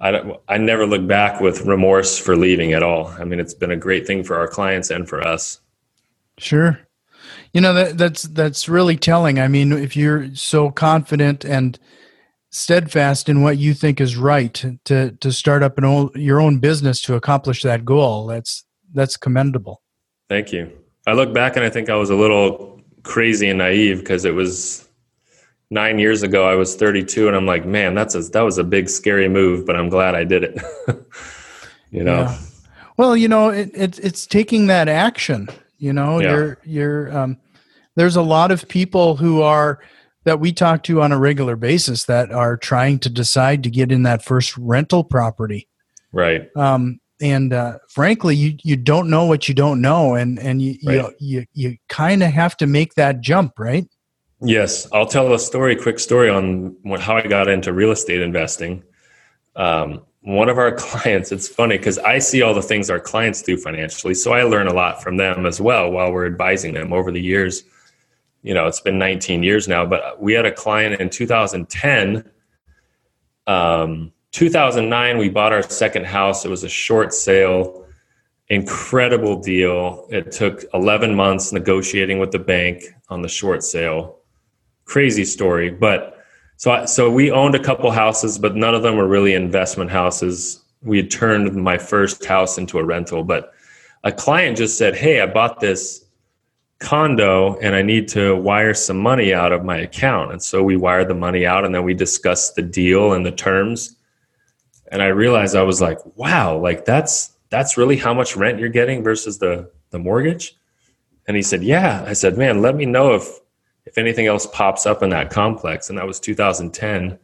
I, 0.00 0.34
I 0.48 0.56
never 0.56 0.86
look 0.86 1.06
back 1.06 1.42
with 1.42 1.60
remorse 1.60 2.16
for 2.16 2.36
leaving 2.36 2.72
at 2.72 2.82
all. 2.82 3.08
I 3.08 3.24
mean, 3.24 3.38
it's 3.38 3.52
been 3.52 3.70
a 3.70 3.76
great 3.76 4.06
thing 4.06 4.24
for 4.24 4.36
our 4.36 4.48
clients 4.48 4.88
and 4.88 5.06
for 5.06 5.20
us. 5.20 5.59
Sure. 6.40 6.80
You 7.52 7.60
know 7.60 7.74
that 7.74 7.98
that's 7.98 8.22
that's 8.22 8.68
really 8.68 8.96
telling. 8.96 9.38
I 9.38 9.48
mean, 9.48 9.72
if 9.72 9.96
you're 9.96 10.34
so 10.34 10.70
confident 10.70 11.44
and 11.44 11.78
steadfast 12.50 13.28
in 13.28 13.42
what 13.42 13.58
you 13.58 13.74
think 13.74 14.00
is 14.00 14.16
right 14.16 14.64
to 14.84 15.10
to 15.12 15.32
start 15.32 15.62
up 15.62 15.76
an 15.78 15.84
own, 15.84 16.10
your 16.14 16.40
own 16.40 16.58
business 16.58 17.00
to 17.02 17.14
accomplish 17.14 17.62
that 17.62 17.84
goal, 17.84 18.26
that's 18.26 18.64
that's 18.94 19.16
commendable. 19.16 19.82
Thank 20.28 20.52
you. 20.52 20.70
I 21.06 21.12
look 21.12 21.34
back 21.34 21.56
and 21.56 21.64
I 21.64 21.70
think 21.70 21.90
I 21.90 21.96
was 21.96 22.10
a 22.10 22.16
little 22.16 22.80
crazy 23.02 23.48
and 23.48 23.58
naive 23.58 24.00
because 24.00 24.24
it 24.24 24.34
was 24.34 24.88
nine 25.70 25.98
years 25.98 26.22
ago. 26.22 26.48
I 26.48 26.54
was 26.54 26.74
32, 26.76 27.28
and 27.28 27.36
I'm 27.36 27.46
like, 27.46 27.66
man, 27.66 27.94
that's 27.94 28.14
a 28.14 28.22
that 28.22 28.42
was 28.42 28.58
a 28.58 28.64
big 28.64 28.88
scary 28.88 29.28
move, 29.28 29.66
but 29.66 29.76
I'm 29.76 29.88
glad 29.88 30.14
I 30.14 30.24
did 30.24 30.44
it. 30.44 30.62
you 31.90 32.02
know. 32.02 32.22
Yeah. 32.22 32.38
Well, 32.96 33.16
you 33.16 33.28
know, 33.28 33.48
it, 33.48 33.70
it, 33.74 33.98
it's 33.98 34.26
taking 34.26 34.66
that 34.66 34.86
action 34.86 35.48
you 35.80 35.92
know, 35.92 36.20
yeah. 36.20 36.30
you're 36.30 36.58
you're 36.64 37.18
um, 37.18 37.38
there's 37.96 38.16
a 38.16 38.22
lot 38.22 38.52
of 38.52 38.68
people 38.68 39.16
who 39.16 39.42
are 39.42 39.80
that 40.24 40.38
we 40.38 40.52
talk 40.52 40.82
to 40.84 41.00
on 41.00 41.10
a 41.10 41.18
regular 41.18 41.56
basis 41.56 42.04
that 42.04 42.30
are 42.30 42.56
trying 42.56 42.98
to 43.00 43.10
decide 43.10 43.64
to 43.64 43.70
get 43.70 43.90
in 43.90 44.02
that 44.02 44.22
first 44.22 44.56
rental 44.58 45.02
property. 45.02 45.66
Right. 46.12 46.54
Um, 46.54 47.00
and 47.22 47.52
uh, 47.52 47.78
frankly, 47.88 48.36
you 48.36 48.56
you 48.62 48.76
don't 48.76 49.10
know 49.10 49.24
what 49.24 49.48
you 49.48 49.54
don't 49.54 49.80
know, 49.80 50.14
and 50.14 50.38
and 50.38 50.60
you 50.62 50.78
right. 50.84 51.12
you 51.18 51.40
you, 51.40 51.46
you 51.52 51.76
kind 51.88 52.22
of 52.22 52.30
have 52.30 52.56
to 52.58 52.66
make 52.66 52.94
that 52.94 53.20
jump, 53.20 53.58
right? 53.58 53.86
Yes, 54.42 54.86
I'll 54.92 55.06
tell 55.06 55.32
a 55.34 55.38
story, 55.38 55.76
quick 55.76 55.98
story 55.98 56.30
on 56.30 56.74
what, 56.82 57.00
how 57.00 57.16
I 57.16 57.26
got 57.26 57.48
into 57.48 57.74
real 57.74 57.90
estate 57.90 58.22
investing. 58.22 58.82
Um, 59.54 60.02
one 60.22 60.48
of 60.48 60.58
our 60.58 60.72
clients, 60.76 61.32
it's 61.32 61.48
funny 61.48 61.78
because 61.78 61.98
I 61.98 62.18
see 62.18 62.42
all 62.42 62.54
the 62.54 62.62
things 62.62 62.90
our 62.90 63.00
clients 63.00 63.42
do 63.42 63.56
financially. 63.56 64.14
So 64.14 64.32
I 64.32 64.42
learn 64.42 64.66
a 64.66 64.74
lot 64.74 65.02
from 65.02 65.16
them 65.16 65.46
as 65.46 65.60
well 65.60 65.90
while 65.90 66.12
we're 66.12 66.26
advising 66.26 66.74
them 66.74 66.92
over 66.92 67.10
the 67.10 67.20
years. 67.20 67.64
You 68.42 68.54
know, 68.54 68.66
it's 68.66 68.80
been 68.80 68.98
19 68.98 69.42
years 69.42 69.68
now, 69.68 69.84
but 69.84 70.20
we 70.20 70.32
had 70.32 70.46
a 70.46 70.52
client 70.52 71.00
in 71.00 71.10
2010. 71.10 72.24
Um, 73.46 74.12
2009, 74.32 75.18
we 75.18 75.28
bought 75.28 75.52
our 75.52 75.62
second 75.62 76.06
house. 76.06 76.44
It 76.44 76.48
was 76.48 76.64
a 76.64 76.68
short 76.68 77.12
sale, 77.12 77.84
incredible 78.48 79.40
deal. 79.40 80.06
It 80.10 80.32
took 80.32 80.64
11 80.72 81.14
months 81.14 81.52
negotiating 81.52 82.18
with 82.18 82.30
the 82.30 82.38
bank 82.38 82.84
on 83.08 83.22
the 83.22 83.28
short 83.28 83.62
sale. 83.62 84.20
Crazy 84.84 85.24
story, 85.24 85.70
but 85.70 86.19
so, 86.60 86.72
I, 86.72 86.84
so 86.84 87.10
we 87.10 87.30
owned 87.30 87.54
a 87.54 87.58
couple 87.58 87.90
houses, 87.90 88.38
but 88.38 88.54
none 88.54 88.74
of 88.74 88.82
them 88.82 88.96
were 88.96 89.08
really 89.08 89.32
investment 89.32 89.90
houses. 89.90 90.62
We 90.82 90.98
had 90.98 91.10
turned 91.10 91.54
my 91.54 91.78
first 91.78 92.22
house 92.26 92.58
into 92.58 92.78
a 92.78 92.84
rental, 92.84 93.24
but 93.24 93.54
a 94.04 94.12
client 94.12 94.58
just 94.58 94.76
said, 94.76 94.94
"Hey, 94.94 95.22
I 95.22 95.26
bought 95.26 95.60
this 95.60 96.04
condo 96.78 97.56
and 97.60 97.74
I 97.74 97.80
need 97.80 98.08
to 98.08 98.36
wire 98.36 98.74
some 98.74 98.98
money 98.98 99.32
out 99.32 99.52
of 99.52 99.64
my 99.64 99.78
account." 99.78 100.32
And 100.32 100.42
so 100.42 100.62
we 100.62 100.76
wired 100.76 101.08
the 101.08 101.14
money 101.14 101.46
out, 101.46 101.64
and 101.64 101.74
then 101.74 101.82
we 101.82 101.94
discussed 101.94 102.56
the 102.56 102.62
deal 102.62 103.14
and 103.14 103.24
the 103.24 103.32
terms. 103.32 103.96
And 104.92 105.00
I 105.00 105.06
realized 105.06 105.56
I 105.56 105.62
was 105.62 105.80
like, 105.80 105.98
"Wow, 106.14 106.58
like 106.58 106.84
that's 106.84 107.30
that's 107.48 107.78
really 107.78 107.96
how 107.96 108.12
much 108.12 108.36
rent 108.36 108.58
you're 108.58 108.68
getting 108.68 109.02
versus 109.02 109.38
the 109.38 109.70
the 109.92 109.98
mortgage." 109.98 110.58
And 111.26 111.38
he 111.38 111.42
said, 111.42 111.62
"Yeah." 111.62 112.04
I 112.06 112.12
said, 112.12 112.36
"Man, 112.36 112.60
let 112.60 112.76
me 112.76 112.84
know 112.84 113.14
if 113.14 113.40
if 113.86 113.98
anything 113.98 114.26
else 114.26 114.46
pops 114.46 114.86
up 114.86 115.02
in 115.02 115.10
that 115.10 115.30
complex. 115.30 115.88
And 115.88 115.98
that 115.98 116.06
was 116.06 116.20
2010. 116.20 117.18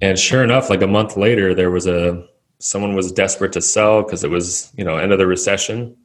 And 0.00 0.18
sure 0.18 0.44
enough, 0.44 0.70
like 0.70 0.82
a 0.82 0.86
month 0.86 1.16
later, 1.16 1.54
there 1.54 1.70
was 1.70 1.86
a 1.86 2.26
someone 2.60 2.94
was 2.94 3.12
desperate 3.12 3.52
to 3.52 3.60
sell 3.60 4.02
because 4.02 4.24
it 4.24 4.30
was 4.30 4.72
you 4.76 4.84
know 4.84 4.96
end 4.96 5.12
of 5.12 5.18
the 5.18 5.26
recession, 5.26 5.96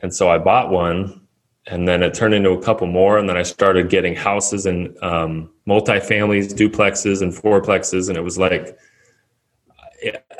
and 0.00 0.14
so 0.14 0.30
I 0.30 0.38
bought 0.38 0.70
one. 0.70 1.22
And 1.68 1.88
then 1.88 2.04
it 2.04 2.14
turned 2.14 2.32
into 2.32 2.50
a 2.50 2.62
couple 2.62 2.86
more, 2.86 3.18
and 3.18 3.28
then 3.28 3.36
I 3.36 3.42
started 3.42 3.90
getting 3.90 4.14
houses 4.14 4.66
and 4.66 4.96
um, 5.02 5.50
multifamilies, 5.66 6.54
duplexes, 6.54 7.22
and 7.22 7.32
fourplexes, 7.32 8.08
and 8.08 8.16
it 8.16 8.20
was 8.20 8.38
like 8.38 8.78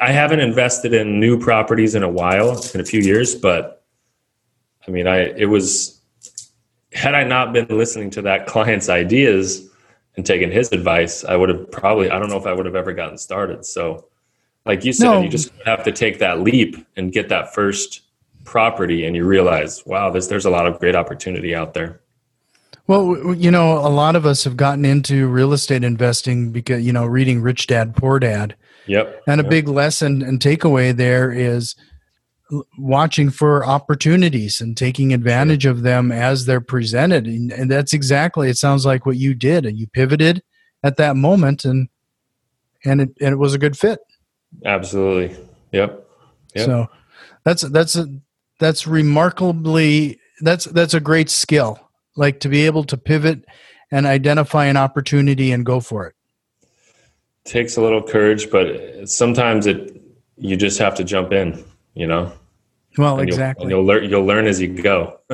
I 0.01 0.13
haven't 0.13 0.41
invested 0.41 0.95
in 0.95 1.19
new 1.19 1.39
properties 1.39 1.95
in 1.95 2.03
a 2.03 2.09
while, 2.09 2.63
in 2.75 2.81
a 2.81 2.85
few 2.85 3.01
years, 3.01 3.35
but 3.35 3.85
I 4.87 4.91
mean, 4.91 5.07
I 5.07 5.31
it 5.37 5.47
was 5.47 5.96
had 6.97 7.15
I 7.15 7.25
not 7.25 7.53
been 7.53 7.67
listening 7.69 8.09
to 8.11 8.23
that 8.23 8.47
client's 8.47 8.89
ideas 8.89 9.69
and 10.17 10.25
taken 10.25 10.51
his 10.51 10.73
advice, 10.73 11.25
I 11.25 11.37
would 11.37 11.51
have 11.51 11.71
probably, 11.71 12.11
I 12.11 12.19
don't 12.19 12.31
know 12.31 12.39
if 12.39 12.47
I 12.47 12.55
would 12.55 12.65
have 12.65 12.75
ever 12.75 12.95
gotten 12.95 13.19
started. 13.19 13.67
So, 13.67 14.09
like 14.65 14.83
you 14.85 14.93
said, 14.95 15.11
no. 15.11 15.21
you 15.21 15.29
just 15.29 15.53
have 15.67 15.85
to 15.85 15.93
take 15.93 16.19
that 16.21 16.41
leap 16.41 16.85
and 16.97 17.13
get 17.13 17.29
that 17.29 17.55
first 17.55 18.01
property, 18.45 19.05
and 19.05 19.15
you 19.15 19.27
realize, 19.27 19.85
wow, 19.85 20.11
there's, 20.11 20.29
there's 20.29 20.47
a 20.47 20.51
lot 20.51 20.67
of 20.67 20.79
great 20.81 20.97
opportunity 20.97 21.55
out 21.55 21.75
there. 21.75 22.01
Well, 22.87 23.35
you 23.35 23.51
know, 23.51 23.79
a 23.79 23.91
lot 23.91 24.17
of 24.17 24.25
us 24.25 24.45
have 24.45 24.57
gotten 24.57 24.85
into 24.85 25.27
real 25.27 25.53
estate 25.53 25.85
investing 25.85 26.51
because, 26.51 26.85
you 26.85 26.93
know, 26.93 27.05
reading 27.05 27.43
Rich 27.43 27.67
Dad, 27.67 27.95
Poor 27.95 28.19
Dad. 28.19 28.57
Yep. 28.87 29.25
And 29.27 29.41
a 29.41 29.45
yep. 29.45 29.51
big 29.51 29.69
lesson 29.69 30.23
and 30.23 30.41
takeaway 30.41 30.97
there 30.97 31.31
is 31.31 31.75
watching 32.79 33.31
for 33.31 33.65
opportunities 33.67 34.61
and 34.61 34.77
taking 34.77 35.13
advantage 35.13 35.67
of 35.67 35.83
them 35.83 36.13
as 36.13 36.47
they're 36.47 36.61
presented. 36.61 37.27
And, 37.27 37.53
and, 37.53 37.71
that's 37.71 37.93
exactly 37.93 38.49
it 38.49 38.57
sounds 38.57 38.87
like 38.87 39.05
what 39.05 39.17
you 39.17 39.35
did 39.35 39.67
and 39.67 39.79
you 39.79 39.89
pivoted 39.89 40.43
at 40.83 40.97
that 40.97 41.17
moment 41.17 41.65
and 41.65 41.89
and 42.85 43.01
it, 43.01 43.09
and 43.21 43.33
it 43.33 43.39
was 43.39 43.55
a 43.55 43.59
good 43.59 43.77
fit. 43.77 43.99
Absolutely. 44.65 45.37
Yep, 45.73 46.09
yep. 46.55 46.67
so 46.67 46.87
that's 47.45 47.63
that's 47.63 47.97
a, 47.97 48.07
that's 48.61 48.87
remarkably 48.87 50.21
that's 50.41 50.67
that's 50.67 50.95
a 50.95 51.01
great 51.01 51.29
skill 51.29 51.81
like 52.17 52.41
to 52.41 52.49
be 52.49 52.65
able 52.65 52.85
to 52.85 52.97
pivot 52.97 53.45
and 53.91 54.07
identify 54.07 54.67
an 54.67 54.77
opportunity 54.77 55.51
and 55.51 55.67
go 55.67 55.81
for 55.81 56.07
it. 56.07 56.15
Takes 57.45 57.77
a 57.77 57.83
little 57.83 58.03
courage 58.03 58.51
but 58.51 59.09
sometimes 59.09 59.67
it 59.67 60.01
you 60.37 60.57
just 60.57 60.79
have 60.79 60.95
to 60.95 61.05
jump 61.05 61.33
in 61.33 61.65
you 61.97 62.07
know. 62.07 62.33
Well, 62.97 63.19
and 63.19 63.29
exactly. 63.29 63.69
You'll, 63.69 63.79
you'll 63.79 63.87
learn. 63.87 64.11
You'll 64.11 64.25
learn 64.25 64.47
as 64.47 64.61
you 64.61 64.69
go. 64.69 65.19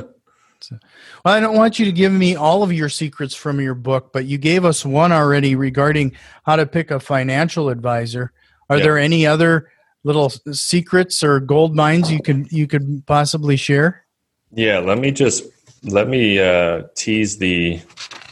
so, 0.60 0.78
well, 1.24 1.34
I 1.34 1.40
don't 1.40 1.56
want 1.56 1.78
you 1.78 1.84
to 1.84 1.92
give 1.92 2.12
me 2.12 2.36
all 2.36 2.62
of 2.62 2.72
your 2.72 2.88
secrets 2.88 3.34
from 3.34 3.60
your 3.60 3.74
book, 3.74 4.12
but 4.12 4.24
you 4.24 4.38
gave 4.38 4.64
us 4.64 4.86
one 4.86 5.12
already 5.12 5.54
regarding 5.54 6.16
how 6.44 6.56
to 6.56 6.66
pick 6.66 6.90
a 6.90 6.98
financial 6.98 7.68
advisor. 7.68 8.32
Are 8.70 8.80
there 8.80 8.96
any 8.96 9.26
other 9.26 9.70
little 10.02 10.30
secrets 10.30 11.22
or 11.22 11.40
gold 11.40 11.76
mines 11.76 12.10
you 12.10 12.22
could 12.22 12.50
you 12.50 12.66
could 12.66 13.04
possibly 13.06 13.56
share? 13.56 14.06
Yeah, 14.52 14.78
let 14.78 14.98
me 14.98 15.10
just 15.10 15.44
let 15.82 16.08
me 16.08 16.38
uh, 16.38 16.84
tease 16.94 17.38
the 17.38 17.80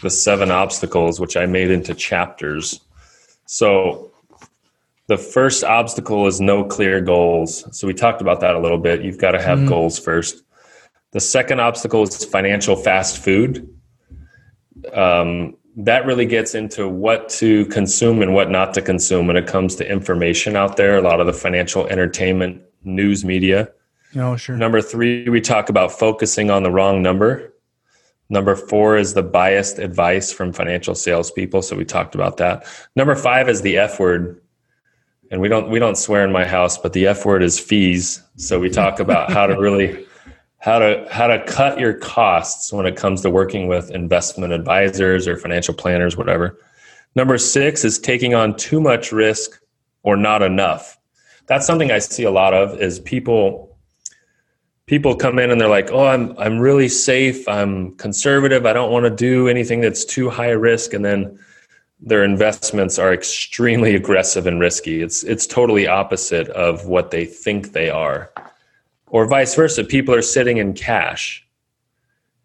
the 0.03 0.11
seven 0.11 0.51
obstacles 0.51 1.21
which 1.21 1.37
I 1.37 1.47
made 1.47 1.71
into 1.71 1.95
chapters. 1.95 2.81
So 3.47 4.10
the 5.11 5.19
first 5.19 5.65
obstacle 5.65 6.29
is 6.29 6.41
no 6.41 6.63
clear 6.63 7.01
goals. 7.01 7.67
So 7.77 7.89
we 7.89 7.95
talked 7.95 8.23
about 8.23 8.39
that 8.43 8.55
a 8.55 8.61
little 8.61 8.79
bit. 8.79 9.03
You've 9.03 9.19
got 9.19 9.33
to 9.33 9.43
have 9.43 9.59
mm. 9.59 9.69
goals 9.69 9.99
first. 9.99 10.45
The 11.11 11.19
second 11.19 11.59
obstacle 11.59 12.05
is 12.05 12.25
financial 12.25 12.77
fast 12.77 13.19
food. 13.19 13.69
Um, 14.93 15.57
that 15.79 16.07
really 16.07 16.27
gets 16.27 16.55
into 16.55 16.89
what 16.89 17.29
to 17.41 17.67
consume 17.67 18.23
and 18.23 18.35
what 18.35 18.51
not 18.51 18.73
to 18.75 18.83
consume 18.83 19.27
when 19.27 19.37
it 19.37 19.49
comes 19.49 19.75
to 19.77 19.91
information 19.91 20.55
out 20.55 20.77
there. 20.77 20.97
A 20.97 21.03
lot 21.03 21.19
of 21.19 21.27
the 21.27 21.33
financial 21.33 21.89
entertainment 21.89 22.63
news 22.85 23.25
media. 23.25 23.69
Oh, 24.15 24.37
sure. 24.37 24.57
Number 24.57 24.81
three, 24.81 25.29
we 25.29 25.41
talk 25.41 25.71
about 25.71 25.91
focusing 25.91 26.53
on 26.53 26.63
the 26.63 26.71
wrong 26.71 27.03
number. 27.03 27.53
Number 28.29 28.55
four 28.55 28.97
is 28.97 29.15
the 29.15 29.25
biased 29.25 29.81
advice 29.81 30.31
from 30.33 30.53
financial 30.53 30.95
salespeople. 30.95 31.63
So 31.63 31.75
we 31.75 31.85
talked 31.85 32.15
about 32.15 32.37
that. 32.37 32.65
Number 32.95 33.17
five 33.17 33.49
is 33.49 33.63
the 33.63 33.77
F 33.77 33.99
word, 33.99 34.41
and 35.31 35.41
we 35.41 35.49
don't 35.49 35.71
we 35.71 35.79
don't 35.79 35.97
swear 35.97 36.25
in 36.25 36.33
my 36.33 36.45
house, 36.45 36.77
but 36.77 36.93
the 36.93 37.07
F 37.07 37.25
word 37.25 37.43
is 37.43 37.59
fees. 37.59 38.23
So 38.37 38.59
we 38.59 38.69
talk 38.69 39.01
about 39.01 39.33
how 39.33 39.47
to 39.47 39.59
really 39.59 40.07
how 40.59 40.79
to 40.79 41.07
how 41.11 41.27
to 41.29 41.43
cut 41.45 41.79
your 41.79 41.95
costs 41.95 42.73
when 42.73 42.87
it 42.87 42.97
comes 42.97 43.23
to 43.23 43.31
working 43.31 43.69
with 43.69 43.91
investment 43.91 44.53
advisors 44.53 45.29
or 45.29 45.37
financial 45.37 45.75
planners, 45.75 46.17
whatever. 46.17 46.59
Number 47.15 47.39
six 47.39 47.85
is 47.85 47.99
taking 47.99 48.35
on 48.35 48.57
too 48.57 48.81
much 48.81 49.13
risk 49.13 49.61
or 50.03 50.17
not 50.17 50.43
enough. 50.43 50.99
That's 51.47 51.67
something 51.67 51.91
I 51.91 51.99
see 51.99 52.25
a 52.25 52.31
lot 52.31 52.55
of 52.55 52.81
is 52.81 53.01
people 53.01 53.77
people 54.87 55.15
come 55.15 55.39
in 55.39 55.53
and 55.53 55.61
they're 55.61 55.69
like, 55.69 55.93
"Oh, 55.93 56.07
I'm 56.07 56.37
I'm 56.39 56.59
really 56.59 56.89
safe. 56.89 57.49
I'm 57.49 57.95
conservative. 57.97 58.67
I 58.67 58.73
don't 58.73 58.91
want 58.91 59.05
to 59.05 59.11
do 59.11 59.47
anything 59.47 59.81
that's 59.81 60.05
too 60.05 60.29
high 60.29 60.51
risk." 60.51 60.93
And 60.93 61.05
then 61.05 61.39
their 62.01 62.25
investments 62.25 62.99
are 62.99 63.13
extremely 63.13 63.95
aggressive 64.03 64.47
and 64.47 64.61
risky. 64.61 65.03
It's 65.03 65.23
it's 65.23 65.47
totally 65.47 65.87
opposite 65.87 66.49
of 66.51 66.87
what 66.87 67.11
they 67.11 67.25
think 67.25 67.73
they 67.73 67.91
are. 67.91 68.33
Or 69.07 69.27
vice 69.27 69.55
versa, 69.55 69.85
people 69.85 70.15
are 70.15 70.23
sitting 70.23 70.59
in 70.59 70.73
cash 70.73 71.45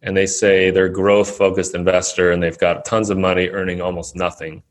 and 0.06 0.16
they 0.16 0.28
say 0.28 0.70
they're 0.70 0.88
growth 0.88 1.36
focused 1.36 1.76
investor 1.76 2.32
and 2.32 2.42
they've 2.42 2.58
got 2.58 2.86
tons 2.86 3.10
of 3.10 3.18
money 3.18 3.50
earning 3.50 3.82
almost 3.82 4.16
nothing 4.16 4.64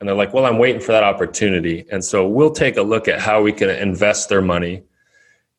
and 0.00 0.08
they're 0.08 0.16
like 0.16 0.34
well 0.34 0.46
i'm 0.46 0.58
waiting 0.58 0.80
for 0.80 0.92
that 0.92 1.04
opportunity 1.04 1.84
and 1.92 2.04
so 2.04 2.26
we'll 2.26 2.50
take 2.50 2.76
a 2.76 2.82
look 2.82 3.06
at 3.06 3.20
how 3.20 3.40
we 3.40 3.52
can 3.52 3.70
invest 3.70 4.28
their 4.28 4.42
money 4.42 4.82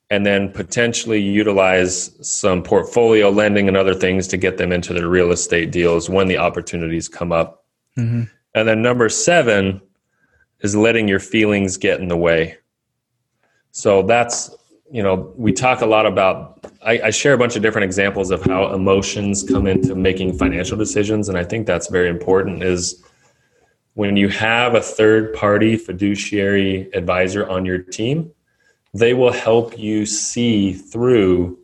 and 0.10 0.26
then 0.26 0.52
potentially 0.52 1.22
utilize 1.22 2.18
some 2.28 2.62
portfolio 2.62 3.30
lending 3.30 3.68
and 3.68 3.78
other 3.78 3.94
things 3.94 4.28
to 4.28 4.36
get 4.36 4.58
them 4.58 4.72
into 4.72 4.94
their 4.94 5.08
real 5.08 5.32
estate 5.32 5.72
deals 5.72 6.10
when 6.10 6.28
the 6.28 6.38
opportunities 6.38 7.08
come 7.08 7.32
up 7.32 7.66
mm-hmm. 7.98 8.24
And 8.56 8.68
then 8.68 8.82
number 8.82 9.10
seven 9.10 9.82
is 10.62 10.76
letting 10.76 11.08
your 11.08 11.20
feelings 11.20 11.78
get 11.78 12.00
in 12.00 12.08
the 12.08 12.18
way. 12.18 12.58
So 13.72 14.04
that's 14.04 14.56
you 14.92 15.02
know 15.02 15.34
we 15.36 15.52
talk 15.52 15.82
a 15.82 15.86
lot 15.86 16.06
about 16.06 16.66
I, 16.86 17.02
I, 17.06 17.10
share 17.10 17.34
a 17.34 17.38
bunch 17.38 17.56
of 17.56 17.62
different 17.62 17.86
examples 17.86 18.30
of 18.30 18.44
how 18.44 18.74
emotions 18.74 19.42
come 19.42 19.66
into 19.66 19.96
making 19.96 20.38
financial 20.38 20.78
decisions. 20.78 21.30
And 21.30 21.38
i 21.38 21.44
think 21.44 21.66
that's 21.66 21.88
very 21.88 22.10
important 22.10 22.62
is 22.62 23.04
when 23.96 24.16
you 24.18 24.30
have 24.30 24.76
a 24.76 24.82
third 24.82 25.34
party 25.34 25.78
fiduciary 25.78 26.92
advisor 26.94 27.48
on 27.50 27.66
your 27.66 27.80
team, 27.80 28.32
they 28.94 29.14
will 29.14 29.32
help 29.32 29.78
you 29.78 30.06
see 30.06 30.74
through 30.74 31.58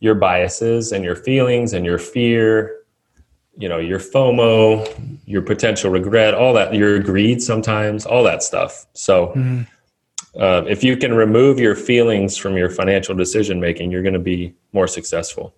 your 0.00 0.14
biases 0.14 0.92
and 0.92 1.04
your 1.04 1.16
feelings 1.16 1.72
and 1.72 1.84
your 1.84 1.98
fear, 1.98 2.82
you 3.56 3.68
know, 3.68 3.78
your 3.78 3.98
FOMO, 3.98 5.15
your 5.26 5.42
potential 5.42 5.90
regret, 5.90 6.34
all 6.34 6.54
that, 6.54 6.72
your 6.72 6.98
greed 7.00 7.42
sometimes, 7.42 8.06
all 8.06 8.22
that 8.22 8.42
stuff. 8.42 8.86
So, 8.94 9.28
mm-hmm. 9.28 9.62
uh, 10.40 10.62
if 10.68 10.84
you 10.84 10.96
can 10.96 11.12
remove 11.14 11.58
your 11.58 11.74
feelings 11.74 12.36
from 12.36 12.56
your 12.56 12.70
financial 12.70 13.14
decision 13.14 13.60
making, 13.60 13.90
you're 13.90 14.02
going 14.02 14.14
to 14.14 14.20
be 14.20 14.54
more 14.72 14.86
successful. 14.86 15.54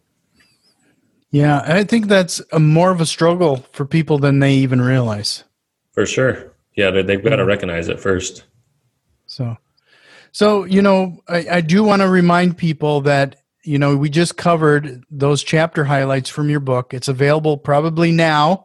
Yeah, 1.31 1.61
I 1.67 1.85
think 1.85 2.07
that's 2.07 2.41
a 2.53 2.59
more 2.59 2.91
of 2.91 3.03
a 3.03 3.07
struggle 3.07 3.67
for 3.73 3.85
people 3.85 4.19
than 4.19 4.39
they 4.39 4.55
even 4.55 4.81
realize. 4.81 5.45
For 5.93 6.07
sure. 6.07 6.55
Yeah, 6.75 6.91
they've 6.91 7.23
got 7.23 7.31
to 7.31 7.37
mm-hmm. 7.37 7.47
recognize 7.47 7.89
it 7.89 8.01
first. 8.01 8.45
So, 9.27 9.59
so 10.33 10.65
you 10.65 10.81
know, 10.81 11.21
I, 11.29 11.47
I 11.51 11.61
do 11.61 11.85
want 11.85 12.01
to 12.01 12.09
remind 12.09 12.57
people 12.57 13.03
that 13.03 13.37
you 13.65 13.79
know 13.79 13.97
we 13.97 14.09
just 14.09 14.39
covered 14.39 15.05
those 15.11 15.43
chapter 15.43 15.85
highlights 15.85 16.31
from 16.31 16.49
your 16.49 16.61
book. 16.61 16.95
It's 16.95 17.09
available 17.09 17.59
probably 17.59 18.13
now. 18.13 18.65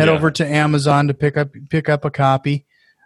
Head 0.00 0.08
yeah. 0.08 0.14
over 0.14 0.30
to 0.30 0.46
Amazon 0.46 1.08
to 1.08 1.14
pick 1.14 1.36
up 1.36 1.50
pick 1.68 1.90
up 1.90 2.06
a 2.06 2.10
copy. 2.10 2.64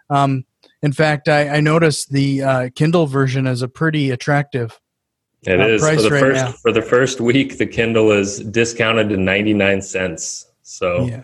Um, 0.09 0.45
in 0.81 0.93
fact, 0.93 1.27
I, 1.27 1.57
I 1.57 1.59
noticed 1.59 2.09
the 2.09 2.41
uh, 2.41 2.69
Kindle 2.73 3.05
version 3.05 3.47
is 3.47 3.61
a 3.61 3.67
pretty 3.67 4.11
attractive. 4.11 4.79
It 5.43 5.59
uh, 5.59 5.67
is 5.67 5.81
for 5.81 6.01
the 6.01 6.09
right 6.09 6.19
first 6.21 6.45
now. 6.45 6.51
for 6.53 6.71
the 6.71 6.81
first 6.81 7.19
week. 7.19 7.57
The 7.57 7.65
Kindle 7.67 8.11
is 8.11 8.39
discounted 8.39 9.09
to 9.09 9.17
ninety 9.17 9.53
nine 9.53 9.81
cents. 9.81 10.47
So, 10.61 11.05
yeah. 11.05 11.23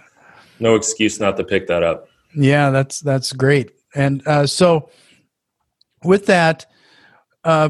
no 0.60 0.76
excuse 0.76 1.22
not 1.22 1.38
to 1.38 1.46
pick 1.46 1.68
that 1.68 1.84
up. 1.84 2.10
Yeah, 2.36 2.70
that's 2.70 3.00
that's 3.00 3.32
great. 3.32 3.72
And 3.96 4.28
uh, 4.28 4.46
so, 4.46 4.90
with 6.04 6.26
that, 6.26 6.66
uh, 7.46 7.70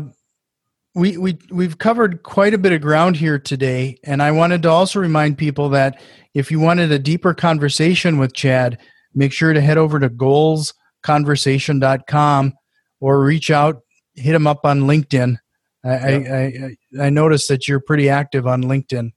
we 0.94 1.18
we 1.18 1.38
we've 1.50 1.78
covered 1.78 2.24
quite 2.24 2.54
a 2.54 2.58
bit 2.58 2.74
of 2.74 2.82
ground 2.82 3.16
here 3.16 3.40
today, 3.40 3.98
and 4.04 4.22
I 4.22 4.32
wanted 4.32 4.64
to 4.64 4.70
also 4.70 5.00
remind 5.00 5.38
people 5.38 5.70
that 5.70 6.02
if 6.34 6.52
you 6.52 6.60
wanted 6.60 6.92
a 6.92 7.00
deeper 7.00 7.34
conversation 7.34 8.18
with 8.18 8.34
Chad, 8.34 8.78
make 9.14 9.32
sure 9.32 9.54
to 9.54 9.62
head 9.62 9.78
over 9.78 9.98
to 10.00 10.10
goalsconversation.com 10.10 12.54
or 13.00 13.24
reach 13.24 13.52
out, 13.52 13.84
hit 14.16 14.36
him 14.36 14.48
up 14.48 14.66
on 14.66 14.82
LinkedIn. 14.82 15.38
I, 15.84 15.90
I, 15.90 16.14
I, 16.14 16.76
I 17.06 17.10
noticed 17.10 17.48
that 17.48 17.68
you're 17.68 17.80
pretty 17.80 18.08
active 18.10 18.46
on 18.46 18.62
LinkedIn. 18.64 19.12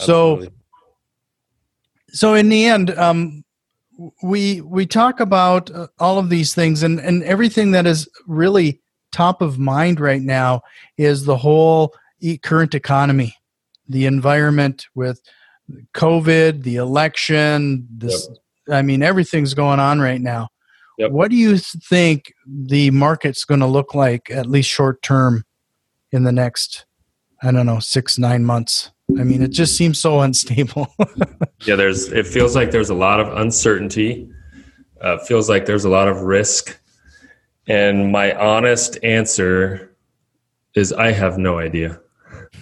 Absolutely. 0.00 0.46
So, 0.46 0.52
so 2.08 2.34
in 2.34 2.48
the 2.48 2.66
end, 2.66 2.90
um, 2.98 3.44
we 4.22 4.62
we 4.62 4.86
talk 4.86 5.20
about 5.20 5.70
uh, 5.70 5.88
all 5.98 6.18
of 6.18 6.30
these 6.30 6.54
things 6.54 6.82
and 6.82 6.98
and 6.98 7.22
everything 7.24 7.72
that 7.72 7.86
is 7.86 8.08
really 8.26 8.80
top 9.12 9.42
of 9.42 9.58
mind 9.58 10.00
right 10.00 10.22
now 10.22 10.62
is 10.96 11.24
the 11.24 11.36
whole 11.36 11.94
current 12.42 12.74
economy 12.74 13.34
the 13.88 14.06
environment 14.06 14.86
with 14.94 15.20
covid 15.94 16.62
the 16.62 16.76
election 16.76 17.86
this 17.90 18.28
yep. 18.66 18.78
i 18.78 18.82
mean 18.82 19.02
everything's 19.02 19.54
going 19.54 19.80
on 19.80 20.00
right 20.00 20.20
now 20.20 20.48
yep. 20.98 21.10
what 21.10 21.30
do 21.30 21.36
you 21.36 21.56
think 21.56 22.32
the 22.46 22.90
market's 22.90 23.44
going 23.44 23.60
to 23.60 23.66
look 23.66 23.94
like 23.94 24.30
at 24.30 24.46
least 24.46 24.68
short 24.68 25.00
term 25.02 25.44
in 26.12 26.24
the 26.24 26.32
next 26.32 26.84
i 27.42 27.50
don't 27.50 27.66
know 27.66 27.80
6 27.80 28.18
9 28.18 28.44
months 28.44 28.90
I 29.18 29.24
mean, 29.24 29.42
it 29.42 29.50
just 29.50 29.76
seems 29.76 29.98
so 29.98 30.20
unstable. 30.20 30.94
yeah, 31.64 31.76
there's. 31.76 32.08
It 32.12 32.26
feels 32.26 32.54
like 32.54 32.70
there's 32.70 32.90
a 32.90 32.94
lot 32.94 33.20
of 33.20 33.36
uncertainty. 33.38 34.30
Uh, 35.00 35.18
feels 35.18 35.48
like 35.48 35.64
there's 35.64 35.84
a 35.84 35.88
lot 35.88 36.08
of 36.08 36.22
risk, 36.22 36.78
and 37.66 38.10
my 38.10 38.34
honest 38.34 38.98
answer 39.02 39.96
is 40.74 40.92
I 40.92 41.12
have 41.12 41.38
no 41.38 41.58
idea. 41.58 42.00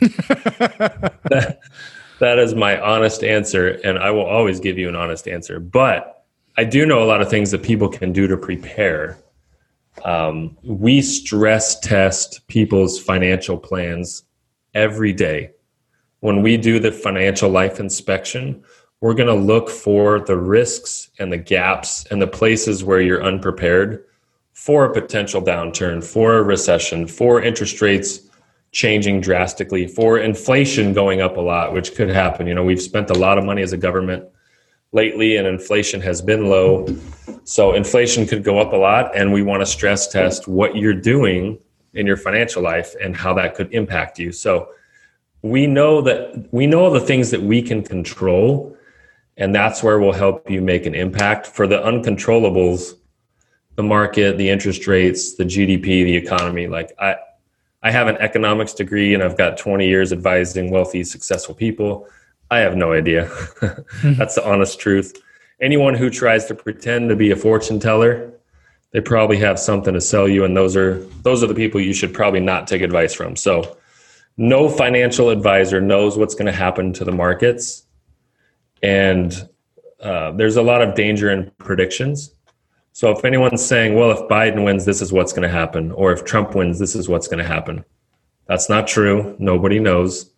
that, 0.01 1.59
that 2.21 2.39
is 2.39 2.55
my 2.55 2.81
honest 2.81 3.23
answer, 3.23 3.69
and 3.85 3.99
I 3.99 4.11
will 4.11 4.27
always 4.27 4.61
give 4.61 4.79
you 4.79 4.89
an 4.89 4.97
honest 4.97 5.29
answer. 5.29 5.61
But 5.61 6.25
I 6.57 6.65
do 6.65 6.87
know 6.87 7.03
a 7.03 7.07
lot 7.07 7.21
of 7.21 7.31
things 7.31 7.51
that 7.51 7.63
people 7.63 7.89
can 7.89 8.13
do 8.13 8.27
to 8.27 8.37
prepare. 8.37 9.19
Um, 10.05 10.57
we 10.63 11.03
stress 11.03 11.79
test 11.81 12.47
people's 12.49 13.01
financial 13.01 13.57
plans 13.59 14.25
every 14.75 15.13
day 15.13 15.51
when 16.21 16.43
we 16.43 16.57
do 16.57 16.81
the 16.81 16.93
financial 16.93 17.51
life 17.51 17.79
inspection, 17.79 18.63
we're 19.01 19.15
going 19.15 19.29
to 19.29 19.35
look 19.35 19.69
for 19.69 20.21
the 20.21 20.37
risks 20.37 21.11
and 21.19 21.33
the 21.33 21.39
gaps 21.39 22.05
and 22.11 22.21
the 22.21 22.27
places 22.27 22.83
where 22.83 23.01
you're 23.01 23.23
unprepared 23.23 24.05
for 24.59 24.85
a 24.85 24.93
potential 24.93 25.41
downturn, 25.41 26.05
for 26.05 26.37
a 26.37 26.43
recession, 26.43 27.07
for 27.07 27.41
interest 27.41 27.81
rates 27.81 28.23
changing 28.73 29.21
drastically, 29.21 29.87
for 29.87 30.19
inflation 30.19 30.93
going 30.93 31.21
up 31.21 31.37
a 31.37 31.41
lot, 31.41 31.73
which 31.73 31.95
could 31.95 32.11
happen. 32.11 32.47
You 32.49 32.55
know, 32.55 32.65
we've 32.65 32.83
spent 32.83 33.09
a 33.09 33.15
lot 33.15 33.39
of 33.39 33.45
money 33.45 33.63
as 33.63 33.73
a 33.73 33.77
government 33.77 34.25
lately 34.91 35.37
and 35.37 35.47
inflation 35.47 36.01
has 36.01 36.21
been 36.21 36.47
low. 36.47 36.89
So 37.45 37.73
inflation 37.73 38.27
could 38.27 38.43
go 38.43 38.59
up 38.59 38.73
a 38.73 38.77
lot 38.77 39.17
and 39.17 39.33
we 39.33 39.43
want 39.43 39.63
to 39.63 39.67
stress 39.67 40.09
test 40.09 40.49
what 40.49 40.75
you're 40.75 40.93
doing 40.93 41.61
in 41.95 42.05
your 42.05 42.17
financial 42.17 42.61
life 42.61 42.97
and 43.01 43.17
how 43.17 43.33
that 43.35 43.55
could 43.55 43.73
impact 43.73 44.19
you. 44.19 44.33
So 44.33 44.71
we 45.41 45.69
know 45.69 46.03
that 46.03 46.49
we 46.51 46.67
know 46.67 46.91
the 46.91 47.01
things 47.01 47.31
that 47.31 47.43
we 47.43 47.63
can 47.63 47.85
control 47.85 48.77
and 49.37 49.55
that's 49.55 49.85
where 49.85 50.01
we'll 50.01 50.13
help 50.13 50.51
you 50.51 50.61
make 50.61 50.85
an 50.85 50.97
impact 50.97 51.47
for 51.47 51.69
the 51.69 51.79
uncontrollables 51.79 52.95
the 53.79 53.83
market 53.83 54.37
the 54.37 54.51
interest 54.51 54.87
rates 54.87 55.37
the 55.37 55.45
gdp 55.45 55.85
the 55.85 56.17
economy 56.17 56.67
like 56.67 56.93
i 56.99 57.15
i 57.83 57.91
have 57.91 58.09
an 58.09 58.17
economics 58.17 58.75
degree 58.75 59.15
and 59.15 59.23
i've 59.23 59.39
got 59.39 59.57
20 59.57 59.87
years 59.87 60.13
advising 60.13 60.71
wealthy 60.71 61.03
successful 61.05 61.55
people 61.55 62.07
i 62.51 62.59
have 62.59 62.77
no 62.77 62.93
idea 62.93 63.31
that's 64.03 64.35
the 64.35 64.45
honest 64.45 64.79
truth 64.81 65.17
anyone 65.61 65.95
who 65.95 66.11
tries 66.11 66.45
to 66.47 66.55
pretend 66.55 67.09
to 67.09 67.17
be 67.17 67.31
a 67.31 67.37
fortune 67.37 67.79
teller 67.81 68.33
they 68.91 69.01
probably 69.01 69.39
have 69.39 69.59
something 69.59 69.95
to 69.95 70.01
sell 70.01 70.29
you 70.29 70.45
and 70.45 70.57
those 70.57 70.77
are 70.77 70.99
those 71.23 71.43
are 71.43 71.47
the 71.47 71.55
people 71.55 71.81
you 71.81 71.95
should 71.95 72.13
probably 72.13 72.41
not 72.41 72.67
take 72.67 72.83
advice 72.83 73.15
from 73.15 73.37
so 73.37 73.79
no 74.39 74.69
financial 74.69 75.31
advisor 75.31 75.81
knows 75.81 76.17
what's 76.17 76.35
going 76.35 76.47
to 76.47 76.53
happen 76.53 76.93
to 76.95 77.05
the 77.05 77.13
markets. 77.13 77.85
And 78.83 79.49
uh, 80.01 80.31
there's 80.31 80.57
a 80.57 80.63
lot 80.63 80.81
of 80.81 80.95
danger 80.95 81.29
in 81.29 81.51
predictions. 81.59 82.33
So 82.99 83.13
if 83.13 83.25
anyone's 83.25 83.65
saying, 83.65 83.95
well, 83.95 84.11
if 84.11 84.29
Biden 84.29 84.65
wins, 84.65 84.85
this 84.85 85.01
is 85.01 85.13
what's 85.13 85.33
going 85.33 85.49
to 85.49 85.49
happen, 85.49 85.93
or 85.93 86.11
if 86.11 86.25
Trump 86.25 86.57
wins, 86.57 86.81
this 86.81 86.97
is 86.97 87.09
what's 87.09 87.29
going 87.29 87.39
to 87.39 87.47
happen, 87.47 87.85
That's 88.49 88.69
not 88.69 88.89
true. 88.89 89.37
Nobody 89.39 89.79
knows. 89.79 90.33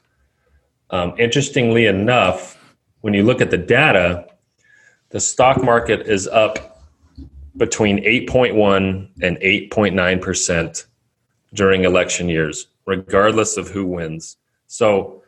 Um, 0.91 1.15
interestingly 1.17 1.87
enough, 1.87 2.63
when 3.01 3.15
you 3.15 3.23
look 3.23 3.41
at 3.41 3.51
the 3.51 3.57
data, 3.57 4.27
the 5.09 5.21
stock 5.21 5.65
market 5.65 6.07
is 6.07 6.29
up 6.29 6.85
between 7.57 8.05
8.1 8.05 9.09
and 9.23 9.39
8.9% 9.39 10.85
during 11.55 11.85
election 11.85 12.29
years, 12.29 12.67
regardless 12.85 13.57
of 13.57 13.69
who 13.69 13.87
wins. 13.87 14.37
So 14.67 15.20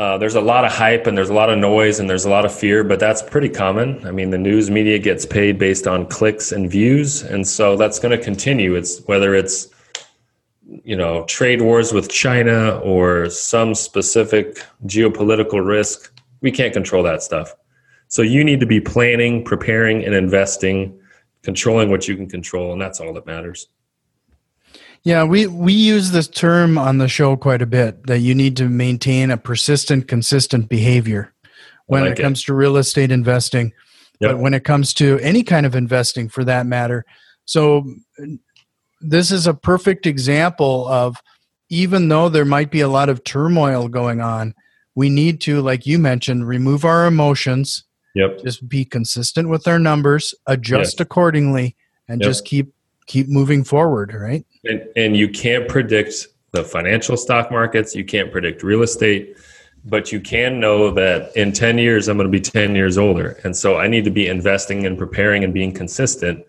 uh, 0.00 0.16
there's 0.16 0.34
a 0.34 0.40
lot 0.40 0.64
of 0.64 0.72
hype 0.72 1.06
and 1.06 1.14
there's 1.14 1.28
a 1.28 1.34
lot 1.34 1.50
of 1.50 1.58
noise 1.58 2.00
and 2.00 2.08
there's 2.08 2.24
a 2.24 2.30
lot 2.30 2.46
of 2.46 2.54
fear, 2.54 2.82
but 2.82 2.98
that's 2.98 3.20
pretty 3.20 3.50
common. 3.50 4.02
I 4.06 4.10
mean, 4.10 4.30
the 4.30 4.38
news 4.38 4.70
media 4.70 4.98
gets 4.98 5.26
paid 5.26 5.58
based 5.58 5.86
on 5.86 6.06
clicks 6.06 6.52
and 6.52 6.70
views, 6.70 7.20
and 7.20 7.46
so 7.46 7.76
that's 7.76 7.98
going 7.98 8.16
to 8.18 8.24
continue. 8.24 8.76
It's 8.76 9.00
whether 9.00 9.34
it's 9.34 9.68
you 10.84 10.96
know 10.96 11.24
trade 11.24 11.60
wars 11.60 11.92
with 11.92 12.08
China 12.08 12.78
or 12.78 13.28
some 13.28 13.74
specific 13.74 14.64
geopolitical 14.86 15.62
risk, 15.62 16.10
we 16.40 16.50
can't 16.50 16.72
control 16.72 17.02
that 17.02 17.22
stuff. 17.22 17.54
So 18.08 18.22
you 18.22 18.42
need 18.42 18.60
to 18.60 18.66
be 18.66 18.80
planning, 18.80 19.44
preparing, 19.44 20.02
and 20.02 20.14
investing, 20.14 20.98
controlling 21.42 21.90
what 21.90 22.08
you 22.08 22.16
can 22.16 22.26
control, 22.26 22.72
and 22.72 22.80
that's 22.80 23.00
all 23.00 23.12
that 23.12 23.26
matters. 23.26 23.68
Yeah, 25.02 25.24
we, 25.24 25.46
we 25.46 25.72
use 25.72 26.10
this 26.10 26.28
term 26.28 26.76
on 26.76 26.98
the 26.98 27.08
show 27.08 27.36
quite 27.36 27.62
a 27.62 27.66
bit 27.66 28.06
that 28.06 28.18
you 28.18 28.34
need 28.34 28.56
to 28.58 28.68
maintain 28.68 29.30
a 29.30 29.36
persistent, 29.38 30.08
consistent 30.08 30.68
behavior 30.68 31.32
when 31.86 32.04
like 32.04 32.18
it 32.18 32.22
comes 32.22 32.40
it. 32.40 32.44
to 32.44 32.54
real 32.54 32.76
estate 32.76 33.10
investing, 33.10 33.72
yep. 34.20 34.32
but 34.32 34.38
when 34.38 34.52
it 34.52 34.64
comes 34.64 34.92
to 34.94 35.18
any 35.20 35.42
kind 35.42 35.64
of 35.64 35.74
investing 35.74 36.28
for 36.28 36.44
that 36.44 36.66
matter. 36.66 37.04
So, 37.46 37.84
this 39.00 39.30
is 39.30 39.46
a 39.46 39.54
perfect 39.54 40.06
example 40.06 40.86
of 40.86 41.16
even 41.70 42.08
though 42.08 42.28
there 42.28 42.44
might 42.44 42.70
be 42.70 42.80
a 42.80 42.88
lot 42.88 43.08
of 43.08 43.24
turmoil 43.24 43.88
going 43.88 44.20
on, 44.20 44.54
we 44.94 45.08
need 45.08 45.40
to, 45.42 45.62
like 45.62 45.86
you 45.86 45.98
mentioned, 45.98 46.46
remove 46.46 46.84
our 46.84 47.06
emotions. 47.06 47.84
Yep. 48.14 48.40
Just 48.44 48.68
be 48.68 48.84
consistent 48.84 49.48
with 49.48 49.66
our 49.66 49.78
numbers, 49.78 50.34
adjust 50.46 50.98
yep. 50.98 51.06
accordingly, 51.06 51.76
and 52.08 52.20
yep. 52.20 52.28
just 52.28 52.44
keep 52.44 52.74
keep 53.10 53.28
moving 53.28 53.64
forward, 53.64 54.14
right? 54.14 54.44
And, 54.64 54.88
and 54.94 55.16
you 55.16 55.28
can't 55.28 55.66
predict 55.68 56.28
the 56.52 56.62
financial 56.62 57.16
stock 57.16 57.50
markets, 57.50 57.92
you 57.92 58.04
can't 58.04 58.30
predict 58.30 58.62
real 58.62 58.82
estate, 58.82 59.36
but 59.84 60.12
you 60.12 60.20
can 60.20 60.60
know 60.60 60.92
that 60.92 61.36
in 61.36 61.50
10 61.50 61.76
years, 61.78 62.06
I'm 62.06 62.16
going 62.16 62.30
to 62.30 62.30
be 62.30 62.40
10 62.40 62.76
years 62.76 62.98
older. 62.98 63.40
And 63.42 63.56
so 63.56 63.78
I 63.78 63.88
need 63.88 64.04
to 64.04 64.12
be 64.12 64.28
investing 64.28 64.86
and 64.86 64.96
preparing 64.96 65.42
and 65.42 65.52
being 65.52 65.72
consistent 65.72 66.46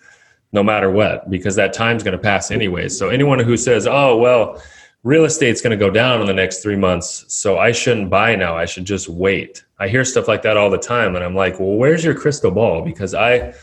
no 0.51 0.61
matter 0.61 0.91
what, 0.91 1.31
because 1.31 1.55
that 1.55 1.73
time's 1.73 2.03
going 2.03 2.15
to 2.15 2.21
pass 2.21 2.51
anyway. 2.51 2.89
So 2.89 3.09
anyone 3.09 3.39
who 3.39 3.57
says, 3.57 3.87
oh, 3.87 4.17
well, 4.17 4.61
real 5.03 5.25
estate's 5.25 5.61
going 5.61 5.71
to 5.71 5.83
go 5.83 5.89
down 5.89 6.21
in 6.21 6.27
the 6.27 6.33
next 6.33 6.61
three 6.61 6.75
months, 6.75 7.25
so 7.27 7.57
I 7.57 7.71
shouldn't 7.71 8.11
buy 8.11 8.35
now, 8.35 8.55
I 8.55 8.65
should 8.65 8.85
just 8.85 9.09
wait. 9.09 9.63
I 9.79 9.87
hear 9.87 10.05
stuff 10.05 10.27
like 10.27 10.43
that 10.43 10.57
all 10.57 10.69
the 10.69 10.77
time. 10.77 11.15
And 11.15 11.25
I'm 11.25 11.33
like, 11.33 11.59
well, 11.59 11.71
where's 11.71 12.03
your 12.03 12.13
crystal 12.13 12.51
ball? 12.51 12.83
Because 12.83 13.15
I, 13.15 13.53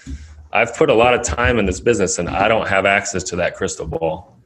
I've 0.53 0.75
put 0.75 0.91
a 0.91 0.95
lot 0.95 1.15
of 1.15 1.23
time 1.23 1.59
in 1.59 1.67
this 1.67 1.81
business 1.81 2.19
and 2.19 2.29
I 2.29 2.49
don't 2.49 2.69
have 2.69 2.87
access 2.87 3.23
to 3.25 3.37
that 3.37 3.55
crystal 3.57 3.87
ball. 3.87 4.37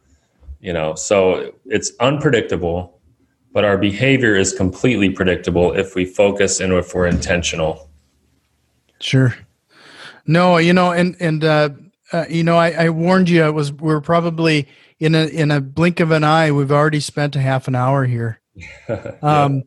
You 0.60 0.72
know, 0.72 0.94
so 0.94 1.54
it's 1.66 1.92
unpredictable, 1.98 3.00
but 3.52 3.64
our 3.64 3.76
behavior 3.76 4.36
is 4.36 4.52
completely 4.52 5.10
predictable 5.10 5.72
if 5.72 5.94
we 5.94 6.04
focus 6.04 6.60
and 6.60 6.72
if 6.72 6.94
we're 6.94 7.06
intentional. 7.06 7.88
Sure. 9.00 9.36
No, 10.24 10.58
you 10.58 10.72
know, 10.72 10.92
and 10.92 11.16
and 11.18 11.42
uh, 11.42 11.70
uh 12.12 12.26
you 12.28 12.44
know, 12.44 12.56
I, 12.56 12.70
I 12.70 12.88
warned 12.90 13.28
you. 13.28 13.44
It 13.44 13.54
was 13.54 13.72
we're 13.72 14.00
probably 14.00 14.68
in 15.00 15.16
a 15.16 15.26
in 15.26 15.50
a 15.50 15.60
blink 15.60 15.98
of 15.98 16.12
an 16.12 16.22
eye. 16.22 16.52
We've 16.52 16.70
already 16.70 17.00
spent 17.00 17.34
a 17.34 17.40
half 17.40 17.66
an 17.66 17.74
hour 17.74 18.04
here. 18.04 18.40
yeah. 18.88 19.16
Um, 19.20 19.64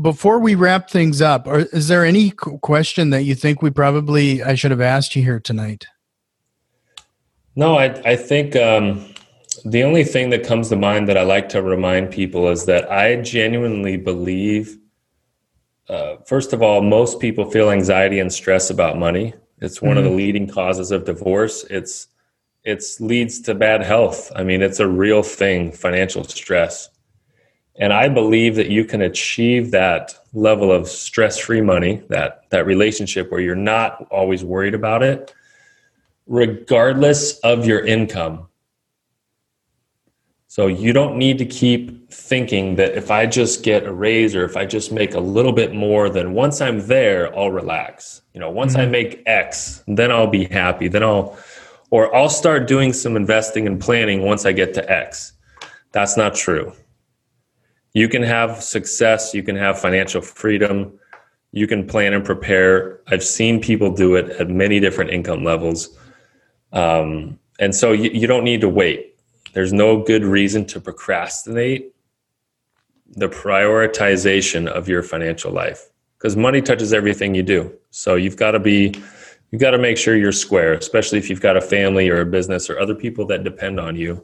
before 0.00 0.38
we 0.38 0.54
wrap 0.54 0.90
things 0.90 1.20
up, 1.20 1.46
are, 1.46 1.60
is 1.72 1.88
there 1.88 2.04
any 2.04 2.30
question 2.30 3.10
that 3.10 3.24
you 3.24 3.34
think 3.34 3.62
we 3.62 3.70
probably 3.70 4.42
I 4.42 4.54
should 4.54 4.70
have 4.70 4.80
asked 4.80 5.16
you 5.16 5.22
here 5.22 5.40
tonight? 5.40 5.86
No, 7.54 7.78
I 7.78 7.86
I 8.04 8.16
think 8.16 8.56
um, 8.56 9.06
the 9.64 9.82
only 9.82 10.04
thing 10.04 10.30
that 10.30 10.44
comes 10.44 10.68
to 10.68 10.76
mind 10.76 11.08
that 11.08 11.16
I 11.16 11.22
like 11.22 11.48
to 11.50 11.62
remind 11.62 12.10
people 12.10 12.48
is 12.48 12.66
that 12.66 12.90
I 12.90 13.16
genuinely 13.16 13.96
believe. 13.96 14.78
Uh, 15.88 16.16
first 16.26 16.52
of 16.52 16.62
all, 16.62 16.82
most 16.82 17.20
people 17.20 17.48
feel 17.50 17.70
anxiety 17.70 18.18
and 18.18 18.32
stress 18.32 18.70
about 18.70 18.98
money. 18.98 19.34
It's 19.60 19.80
one 19.80 19.92
mm-hmm. 19.92 19.98
of 19.98 20.04
the 20.04 20.10
mm-hmm. 20.10 20.18
leading 20.18 20.48
causes 20.48 20.90
of 20.90 21.04
divorce. 21.04 21.64
It's 21.70 22.08
it's 22.64 23.00
leads 23.00 23.40
to 23.42 23.54
bad 23.54 23.82
health. 23.82 24.32
I 24.34 24.42
mean, 24.42 24.60
it's 24.60 24.80
a 24.80 24.88
real 24.88 25.22
thing, 25.22 25.70
financial 25.70 26.24
stress. 26.24 26.88
And 27.78 27.92
I 27.92 28.08
believe 28.08 28.56
that 28.56 28.70
you 28.70 28.84
can 28.84 29.02
achieve 29.02 29.70
that 29.72 30.14
level 30.32 30.72
of 30.72 30.88
stress-free 30.88 31.60
money, 31.60 32.02
that 32.08 32.48
that 32.50 32.66
relationship 32.66 33.30
where 33.30 33.40
you're 33.40 33.54
not 33.54 34.06
always 34.10 34.42
worried 34.44 34.74
about 34.74 35.02
it, 35.02 35.34
regardless 36.26 37.38
of 37.40 37.66
your 37.66 37.84
income. 37.84 38.48
So 40.48 40.68
you 40.68 40.94
don't 40.94 41.18
need 41.18 41.36
to 41.38 41.44
keep 41.44 42.10
thinking 42.10 42.76
that 42.76 42.94
if 42.96 43.10
I 43.10 43.26
just 43.26 43.62
get 43.62 43.84
a 43.84 43.92
raise 43.92 44.34
or 44.34 44.44
if 44.44 44.56
I 44.56 44.64
just 44.64 44.90
make 44.90 45.12
a 45.12 45.20
little 45.20 45.52
bit 45.52 45.74
more, 45.74 46.08
then 46.08 46.32
once 46.32 46.62
I'm 46.62 46.86
there, 46.86 47.36
I'll 47.36 47.50
relax. 47.50 48.22
You 48.32 48.40
know, 48.40 48.50
once 48.50 48.72
mm-hmm. 48.72 48.82
I 48.82 48.86
make 48.86 49.22
X, 49.26 49.84
then 49.86 50.10
I'll 50.10 50.26
be 50.26 50.46
happy. 50.46 50.88
Then 50.88 51.02
I'll, 51.02 51.36
or 51.90 52.14
I'll 52.16 52.30
start 52.30 52.66
doing 52.66 52.94
some 52.94 53.16
investing 53.16 53.66
and 53.66 53.78
planning 53.78 54.22
once 54.22 54.46
I 54.46 54.52
get 54.52 54.72
to 54.74 54.90
X. 54.90 55.34
That's 55.92 56.16
not 56.16 56.34
true 56.34 56.72
you 57.96 58.10
can 58.10 58.22
have 58.22 58.62
success, 58.62 59.32
you 59.32 59.42
can 59.42 59.56
have 59.56 59.80
financial 59.80 60.20
freedom, 60.20 60.92
you 61.52 61.66
can 61.66 61.86
plan 61.86 62.12
and 62.12 62.22
prepare. 62.22 63.00
I've 63.06 63.24
seen 63.24 63.58
people 63.58 63.90
do 63.90 64.16
it 64.16 64.28
at 64.38 64.50
many 64.50 64.80
different 64.80 65.12
income 65.12 65.44
levels. 65.44 65.96
Um, 66.74 67.38
and 67.58 67.74
so 67.74 67.92
you, 67.92 68.10
you 68.10 68.26
don't 68.26 68.44
need 68.44 68.60
to 68.60 68.68
wait. 68.68 69.18
There's 69.54 69.72
no 69.72 70.02
good 70.02 70.24
reason 70.24 70.66
to 70.66 70.78
procrastinate 70.78 71.94
the 73.12 73.28
prioritization 73.28 74.66
of 74.66 74.90
your 74.90 75.02
financial 75.02 75.50
life 75.50 75.88
because 76.18 76.36
money 76.36 76.60
touches 76.60 76.92
everything 76.92 77.34
you 77.34 77.42
do. 77.42 77.72
So 77.92 78.16
you've 78.16 78.36
got 78.36 78.50
to 78.50 78.60
be, 78.60 78.92
you've 79.52 79.62
got 79.62 79.70
to 79.70 79.78
make 79.78 79.96
sure 79.96 80.14
you're 80.14 80.32
square, 80.32 80.74
especially 80.74 81.16
if 81.16 81.30
you've 81.30 81.40
got 81.40 81.56
a 81.56 81.62
family 81.62 82.10
or 82.10 82.20
a 82.20 82.26
business 82.26 82.68
or 82.68 82.78
other 82.78 82.94
people 82.94 83.24
that 83.28 83.42
depend 83.42 83.80
on 83.80 83.96
you. 83.96 84.22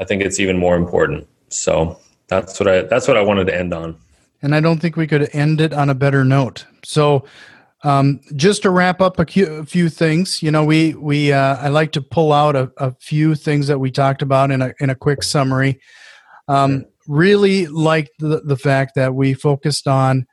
I 0.00 0.04
think 0.04 0.22
it's 0.22 0.40
even 0.40 0.58
more 0.58 0.74
important. 0.74 1.28
So 1.50 1.96
that's 2.30 2.58
what 2.60 2.68
I 2.68 2.82
that's 2.82 3.06
what 3.08 3.16
I 3.16 3.22
wanted 3.22 3.48
to 3.48 3.58
end 3.58 3.74
on. 3.74 3.96
And 4.40 4.54
I 4.54 4.60
don't 4.60 4.80
think 4.80 4.96
we 4.96 5.06
could 5.06 5.28
end 5.34 5.60
it 5.60 5.74
on 5.74 5.90
a 5.90 5.94
better 5.94 6.24
note. 6.24 6.64
So 6.82 7.26
um, 7.82 8.20
just 8.36 8.62
to 8.62 8.70
wrap 8.70 9.00
up 9.00 9.18
a 9.18 9.26
few, 9.26 9.88
things, 9.88 10.42
you 10.42 10.50
know, 10.50 10.64
we 10.64 10.94
we 10.94 11.32
uh, 11.32 11.56
I 11.56 11.68
like 11.68 11.92
to 11.92 12.02
pull 12.02 12.32
out 12.32 12.54
a, 12.54 12.70
a, 12.76 12.94
few 13.00 13.34
things 13.34 13.66
that 13.68 13.78
we 13.78 13.90
talked 13.90 14.22
about 14.22 14.50
in 14.50 14.62
a 14.62 14.72
in 14.80 14.90
a 14.90 14.94
quick 14.94 15.22
summary. 15.22 15.80
Um, 16.46 16.84
really 17.08 17.66
like 17.66 18.10
the 18.18 18.42
the 18.42 18.56
fact 18.56 18.94
that 18.96 19.14
we 19.14 19.34
focused 19.34 19.88
on 19.88 20.26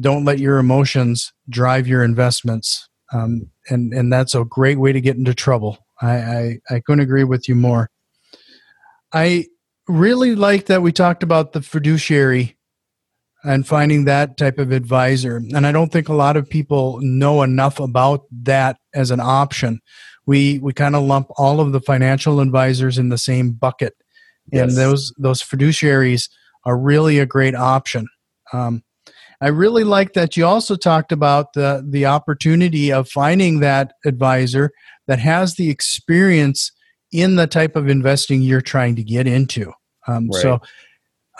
don't 0.00 0.24
let 0.24 0.38
your 0.38 0.58
emotions 0.58 1.32
drive 1.48 1.86
your 1.86 2.02
investments, 2.02 2.88
um, 3.12 3.50
and 3.70 3.94
and 3.94 4.12
that's 4.12 4.34
a 4.34 4.44
great 4.44 4.78
way 4.78 4.92
to 4.92 5.00
get 5.00 5.16
into 5.16 5.34
trouble. 5.34 5.78
I, 6.02 6.16
I 6.16 6.58
I 6.70 6.80
couldn't 6.80 7.00
agree 7.00 7.24
with 7.24 7.48
you 7.48 7.54
more. 7.54 7.90
I 9.12 9.46
really 9.88 10.34
like 10.34 10.66
that 10.66 10.82
we 10.82 10.92
talked 10.92 11.22
about 11.22 11.52
the 11.52 11.62
fiduciary 11.62 12.56
and 13.44 13.66
finding 13.66 14.04
that 14.04 14.36
type 14.36 14.58
of 14.58 14.72
advisor. 14.72 15.36
And 15.36 15.66
I 15.66 15.72
don't 15.72 15.92
think 15.92 16.08
a 16.08 16.14
lot 16.14 16.36
of 16.36 16.48
people 16.48 16.98
know 17.00 17.42
enough 17.42 17.80
about 17.80 18.22
that 18.42 18.78
as 18.94 19.10
an 19.10 19.20
option. 19.20 19.80
We 20.26 20.58
we 20.58 20.72
kind 20.72 20.94
of 20.94 21.04
lump 21.04 21.28
all 21.36 21.60
of 21.60 21.72
the 21.72 21.80
financial 21.80 22.40
advisors 22.40 22.98
in 22.98 23.08
the 23.08 23.16
same 23.16 23.52
bucket, 23.52 23.94
yes. 24.52 24.62
and 24.62 24.76
those 24.76 25.12
those 25.18 25.42
fiduciaries 25.42 26.28
are 26.66 26.76
really 26.76 27.18
a 27.18 27.26
great 27.26 27.54
option. 27.54 28.08
Um, 28.52 28.82
I 29.40 29.48
really 29.48 29.84
like 29.84 30.14
that 30.14 30.36
you 30.36 30.44
also 30.44 30.76
talked 30.76 31.12
about 31.12 31.54
the 31.54 31.86
the 31.88 32.04
opportunity 32.04 32.92
of 32.92 33.08
finding 33.08 33.60
that 33.60 33.92
advisor 34.04 34.70
that 35.06 35.20
has 35.20 35.54
the 35.54 35.70
experience 35.70 36.72
in 37.12 37.36
the 37.36 37.46
type 37.46 37.76
of 37.76 37.88
investing 37.88 38.42
you're 38.42 38.60
trying 38.60 38.96
to 38.96 39.02
get 39.02 39.26
into. 39.26 39.72
Um, 40.06 40.28
right. 40.28 40.42
So 40.42 40.60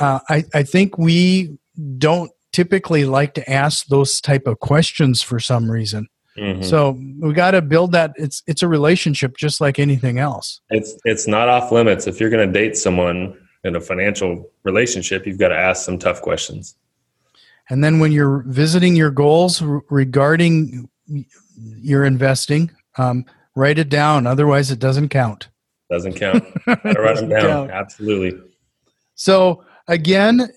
uh, 0.00 0.20
I, 0.28 0.44
I 0.54 0.62
think 0.62 0.98
we 0.98 1.58
don't 1.98 2.30
typically 2.52 3.04
like 3.04 3.34
to 3.34 3.50
ask 3.50 3.86
those 3.86 4.20
type 4.20 4.46
of 4.46 4.58
questions 4.60 5.22
for 5.22 5.38
some 5.38 5.70
reason. 5.70 6.08
Mm-hmm. 6.36 6.62
So 6.62 6.98
we 7.20 7.32
got 7.32 7.52
to 7.52 7.62
build 7.62 7.92
that. 7.92 8.12
It's 8.16 8.42
it's 8.46 8.62
a 8.62 8.68
relationship 8.68 9.36
just 9.36 9.60
like 9.60 9.78
anything 9.78 10.18
else. 10.18 10.60
It's 10.70 10.96
it's 11.04 11.26
not 11.26 11.48
off 11.48 11.72
limits. 11.72 12.06
If 12.06 12.20
you're 12.20 12.30
going 12.30 12.46
to 12.46 12.52
date 12.52 12.76
someone 12.76 13.36
in 13.64 13.74
a 13.74 13.80
financial 13.80 14.48
relationship, 14.62 15.26
you've 15.26 15.38
got 15.38 15.48
to 15.48 15.58
ask 15.58 15.84
some 15.84 15.98
tough 15.98 16.22
questions. 16.22 16.76
And 17.70 17.82
then 17.82 17.98
when 17.98 18.12
you're 18.12 18.44
visiting 18.46 18.96
your 18.96 19.10
goals 19.10 19.60
regarding 19.90 20.88
your 21.56 22.04
investing, 22.04 22.70
um, 22.96 23.24
write 23.56 23.78
it 23.78 23.88
down. 23.88 24.26
Otherwise, 24.26 24.70
it 24.70 24.78
doesn't 24.78 25.08
count. 25.08 25.48
Doesn't 25.90 26.14
count. 26.14 26.42
write 26.66 26.82
them 27.16 27.28
down. 27.28 27.42
Count. 27.42 27.70
Absolutely. 27.70 28.40
So 29.14 29.64
again, 29.86 30.48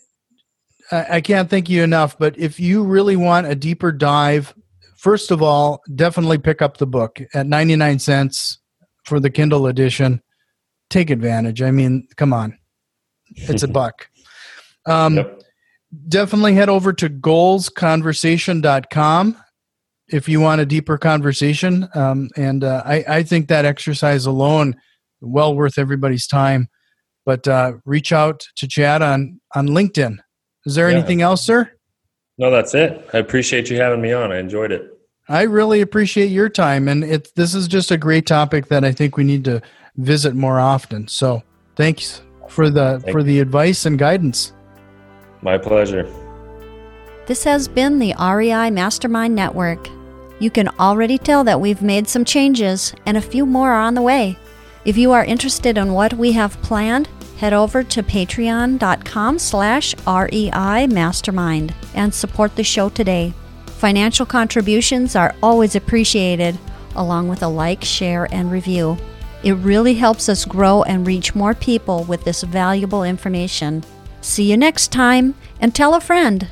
I 0.91 1.21
can't 1.21 1.49
thank 1.49 1.69
you 1.69 1.83
enough. 1.83 2.17
But 2.17 2.37
if 2.37 2.59
you 2.59 2.83
really 2.83 3.15
want 3.15 3.47
a 3.47 3.55
deeper 3.55 3.93
dive, 3.93 4.53
first 4.97 5.31
of 5.31 5.41
all, 5.41 5.81
definitely 5.95 6.37
pick 6.37 6.61
up 6.61 6.77
the 6.77 6.87
book 6.87 7.21
at 7.33 7.47
99 7.47 7.99
cents 7.99 8.59
for 9.05 9.19
the 9.19 9.29
Kindle 9.29 9.67
edition. 9.67 10.21
Take 10.89 11.09
advantage. 11.09 11.61
I 11.61 11.71
mean, 11.71 12.07
come 12.17 12.33
on, 12.33 12.57
it's 13.35 13.63
a 13.63 13.67
buck. 13.69 14.09
Um, 14.85 15.15
yep. 15.17 15.41
Definitely 16.07 16.53
head 16.55 16.69
over 16.69 16.93
to 16.93 17.09
goalsconversation.com 17.09 19.37
if 20.07 20.29
you 20.29 20.39
want 20.39 20.61
a 20.61 20.65
deeper 20.65 20.97
conversation. 20.97 21.89
Um, 21.93 22.29
and 22.37 22.63
uh, 22.63 22.81
I, 22.85 23.03
I 23.07 23.21
think 23.23 23.49
that 23.49 23.65
exercise 23.65 24.25
alone, 24.25 24.77
well 25.21 25.55
worth 25.55 25.77
everybody's 25.77 26.27
time. 26.27 26.67
But 27.25 27.47
uh, 27.47 27.73
reach 27.85 28.11
out 28.11 28.43
to 28.57 28.67
Chad 28.67 29.01
on, 29.01 29.39
on 29.55 29.67
LinkedIn. 29.67 30.17
Is 30.65 30.75
there 30.75 30.89
yeah. 30.89 30.97
anything 30.97 31.21
else, 31.21 31.43
sir? 31.45 31.71
No, 32.37 32.49
that's 32.49 32.73
it. 32.73 33.07
I 33.13 33.19
appreciate 33.19 33.69
you 33.69 33.77
having 33.77 34.01
me 34.01 34.11
on. 34.13 34.31
I 34.31 34.39
enjoyed 34.39 34.71
it. 34.71 34.97
I 35.29 35.43
really 35.43 35.81
appreciate 35.81 36.31
your 36.31 36.49
time, 36.49 36.87
and 36.87 37.03
it. 37.03 37.33
This 37.35 37.53
is 37.53 37.67
just 37.67 37.91
a 37.91 37.97
great 37.97 38.25
topic 38.25 38.67
that 38.67 38.83
I 38.83 38.91
think 38.91 39.15
we 39.15 39.23
need 39.23 39.45
to 39.45 39.61
visit 39.95 40.35
more 40.35 40.59
often. 40.59 41.07
So, 41.07 41.43
thanks 41.75 42.21
for 42.49 42.69
the 42.69 42.99
Thank 42.99 43.13
for 43.13 43.23
the 43.23 43.39
advice 43.39 43.85
and 43.85 43.97
guidance. 43.97 44.53
My 45.41 45.57
pleasure. 45.57 46.11
This 47.27 47.43
has 47.43 47.67
been 47.67 47.99
the 47.99 48.13
REI 48.19 48.71
Mastermind 48.71 49.35
Network. 49.35 49.87
You 50.39 50.49
can 50.49 50.67
already 50.79 51.17
tell 51.17 51.43
that 51.43 51.61
we've 51.61 51.81
made 51.81 52.09
some 52.09 52.25
changes, 52.25 52.93
and 53.05 53.15
a 53.15 53.21
few 53.21 53.45
more 53.45 53.71
are 53.71 53.81
on 53.81 53.93
the 53.93 54.01
way. 54.01 54.37
If 54.83 54.97
you 54.97 55.11
are 55.11 55.23
interested 55.23 55.77
in 55.77 55.93
what 55.93 56.13
we 56.13 56.31
have 56.31 56.59
planned, 56.63 57.07
head 57.37 57.53
over 57.53 57.83
to 57.83 58.01
patreon.com 58.01 59.37
slash 59.37 59.93
REI 60.07 60.87
Mastermind 60.87 61.73
and 61.93 62.11
support 62.13 62.55
the 62.55 62.63
show 62.63 62.89
today. 62.89 63.33
Financial 63.67 64.25
contributions 64.25 65.15
are 65.15 65.35
always 65.43 65.75
appreciated, 65.75 66.57
along 66.95 67.27
with 67.27 67.43
a 67.43 67.47
like, 67.47 67.83
share, 67.83 68.27
and 68.33 68.51
review. 68.51 68.97
It 69.43 69.53
really 69.53 69.93
helps 69.93 70.29
us 70.29 70.45
grow 70.45 70.81
and 70.83 71.05
reach 71.05 71.35
more 71.35 71.53
people 71.53 72.03
with 72.03 72.23
this 72.23 72.41
valuable 72.41 73.03
information. 73.03 73.83
See 74.21 74.49
you 74.49 74.57
next 74.57 74.91
time, 74.91 75.35
and 75.59 75.73
tell 75.73 75.93
a 75.93 76.01
friend. 76.01 76.47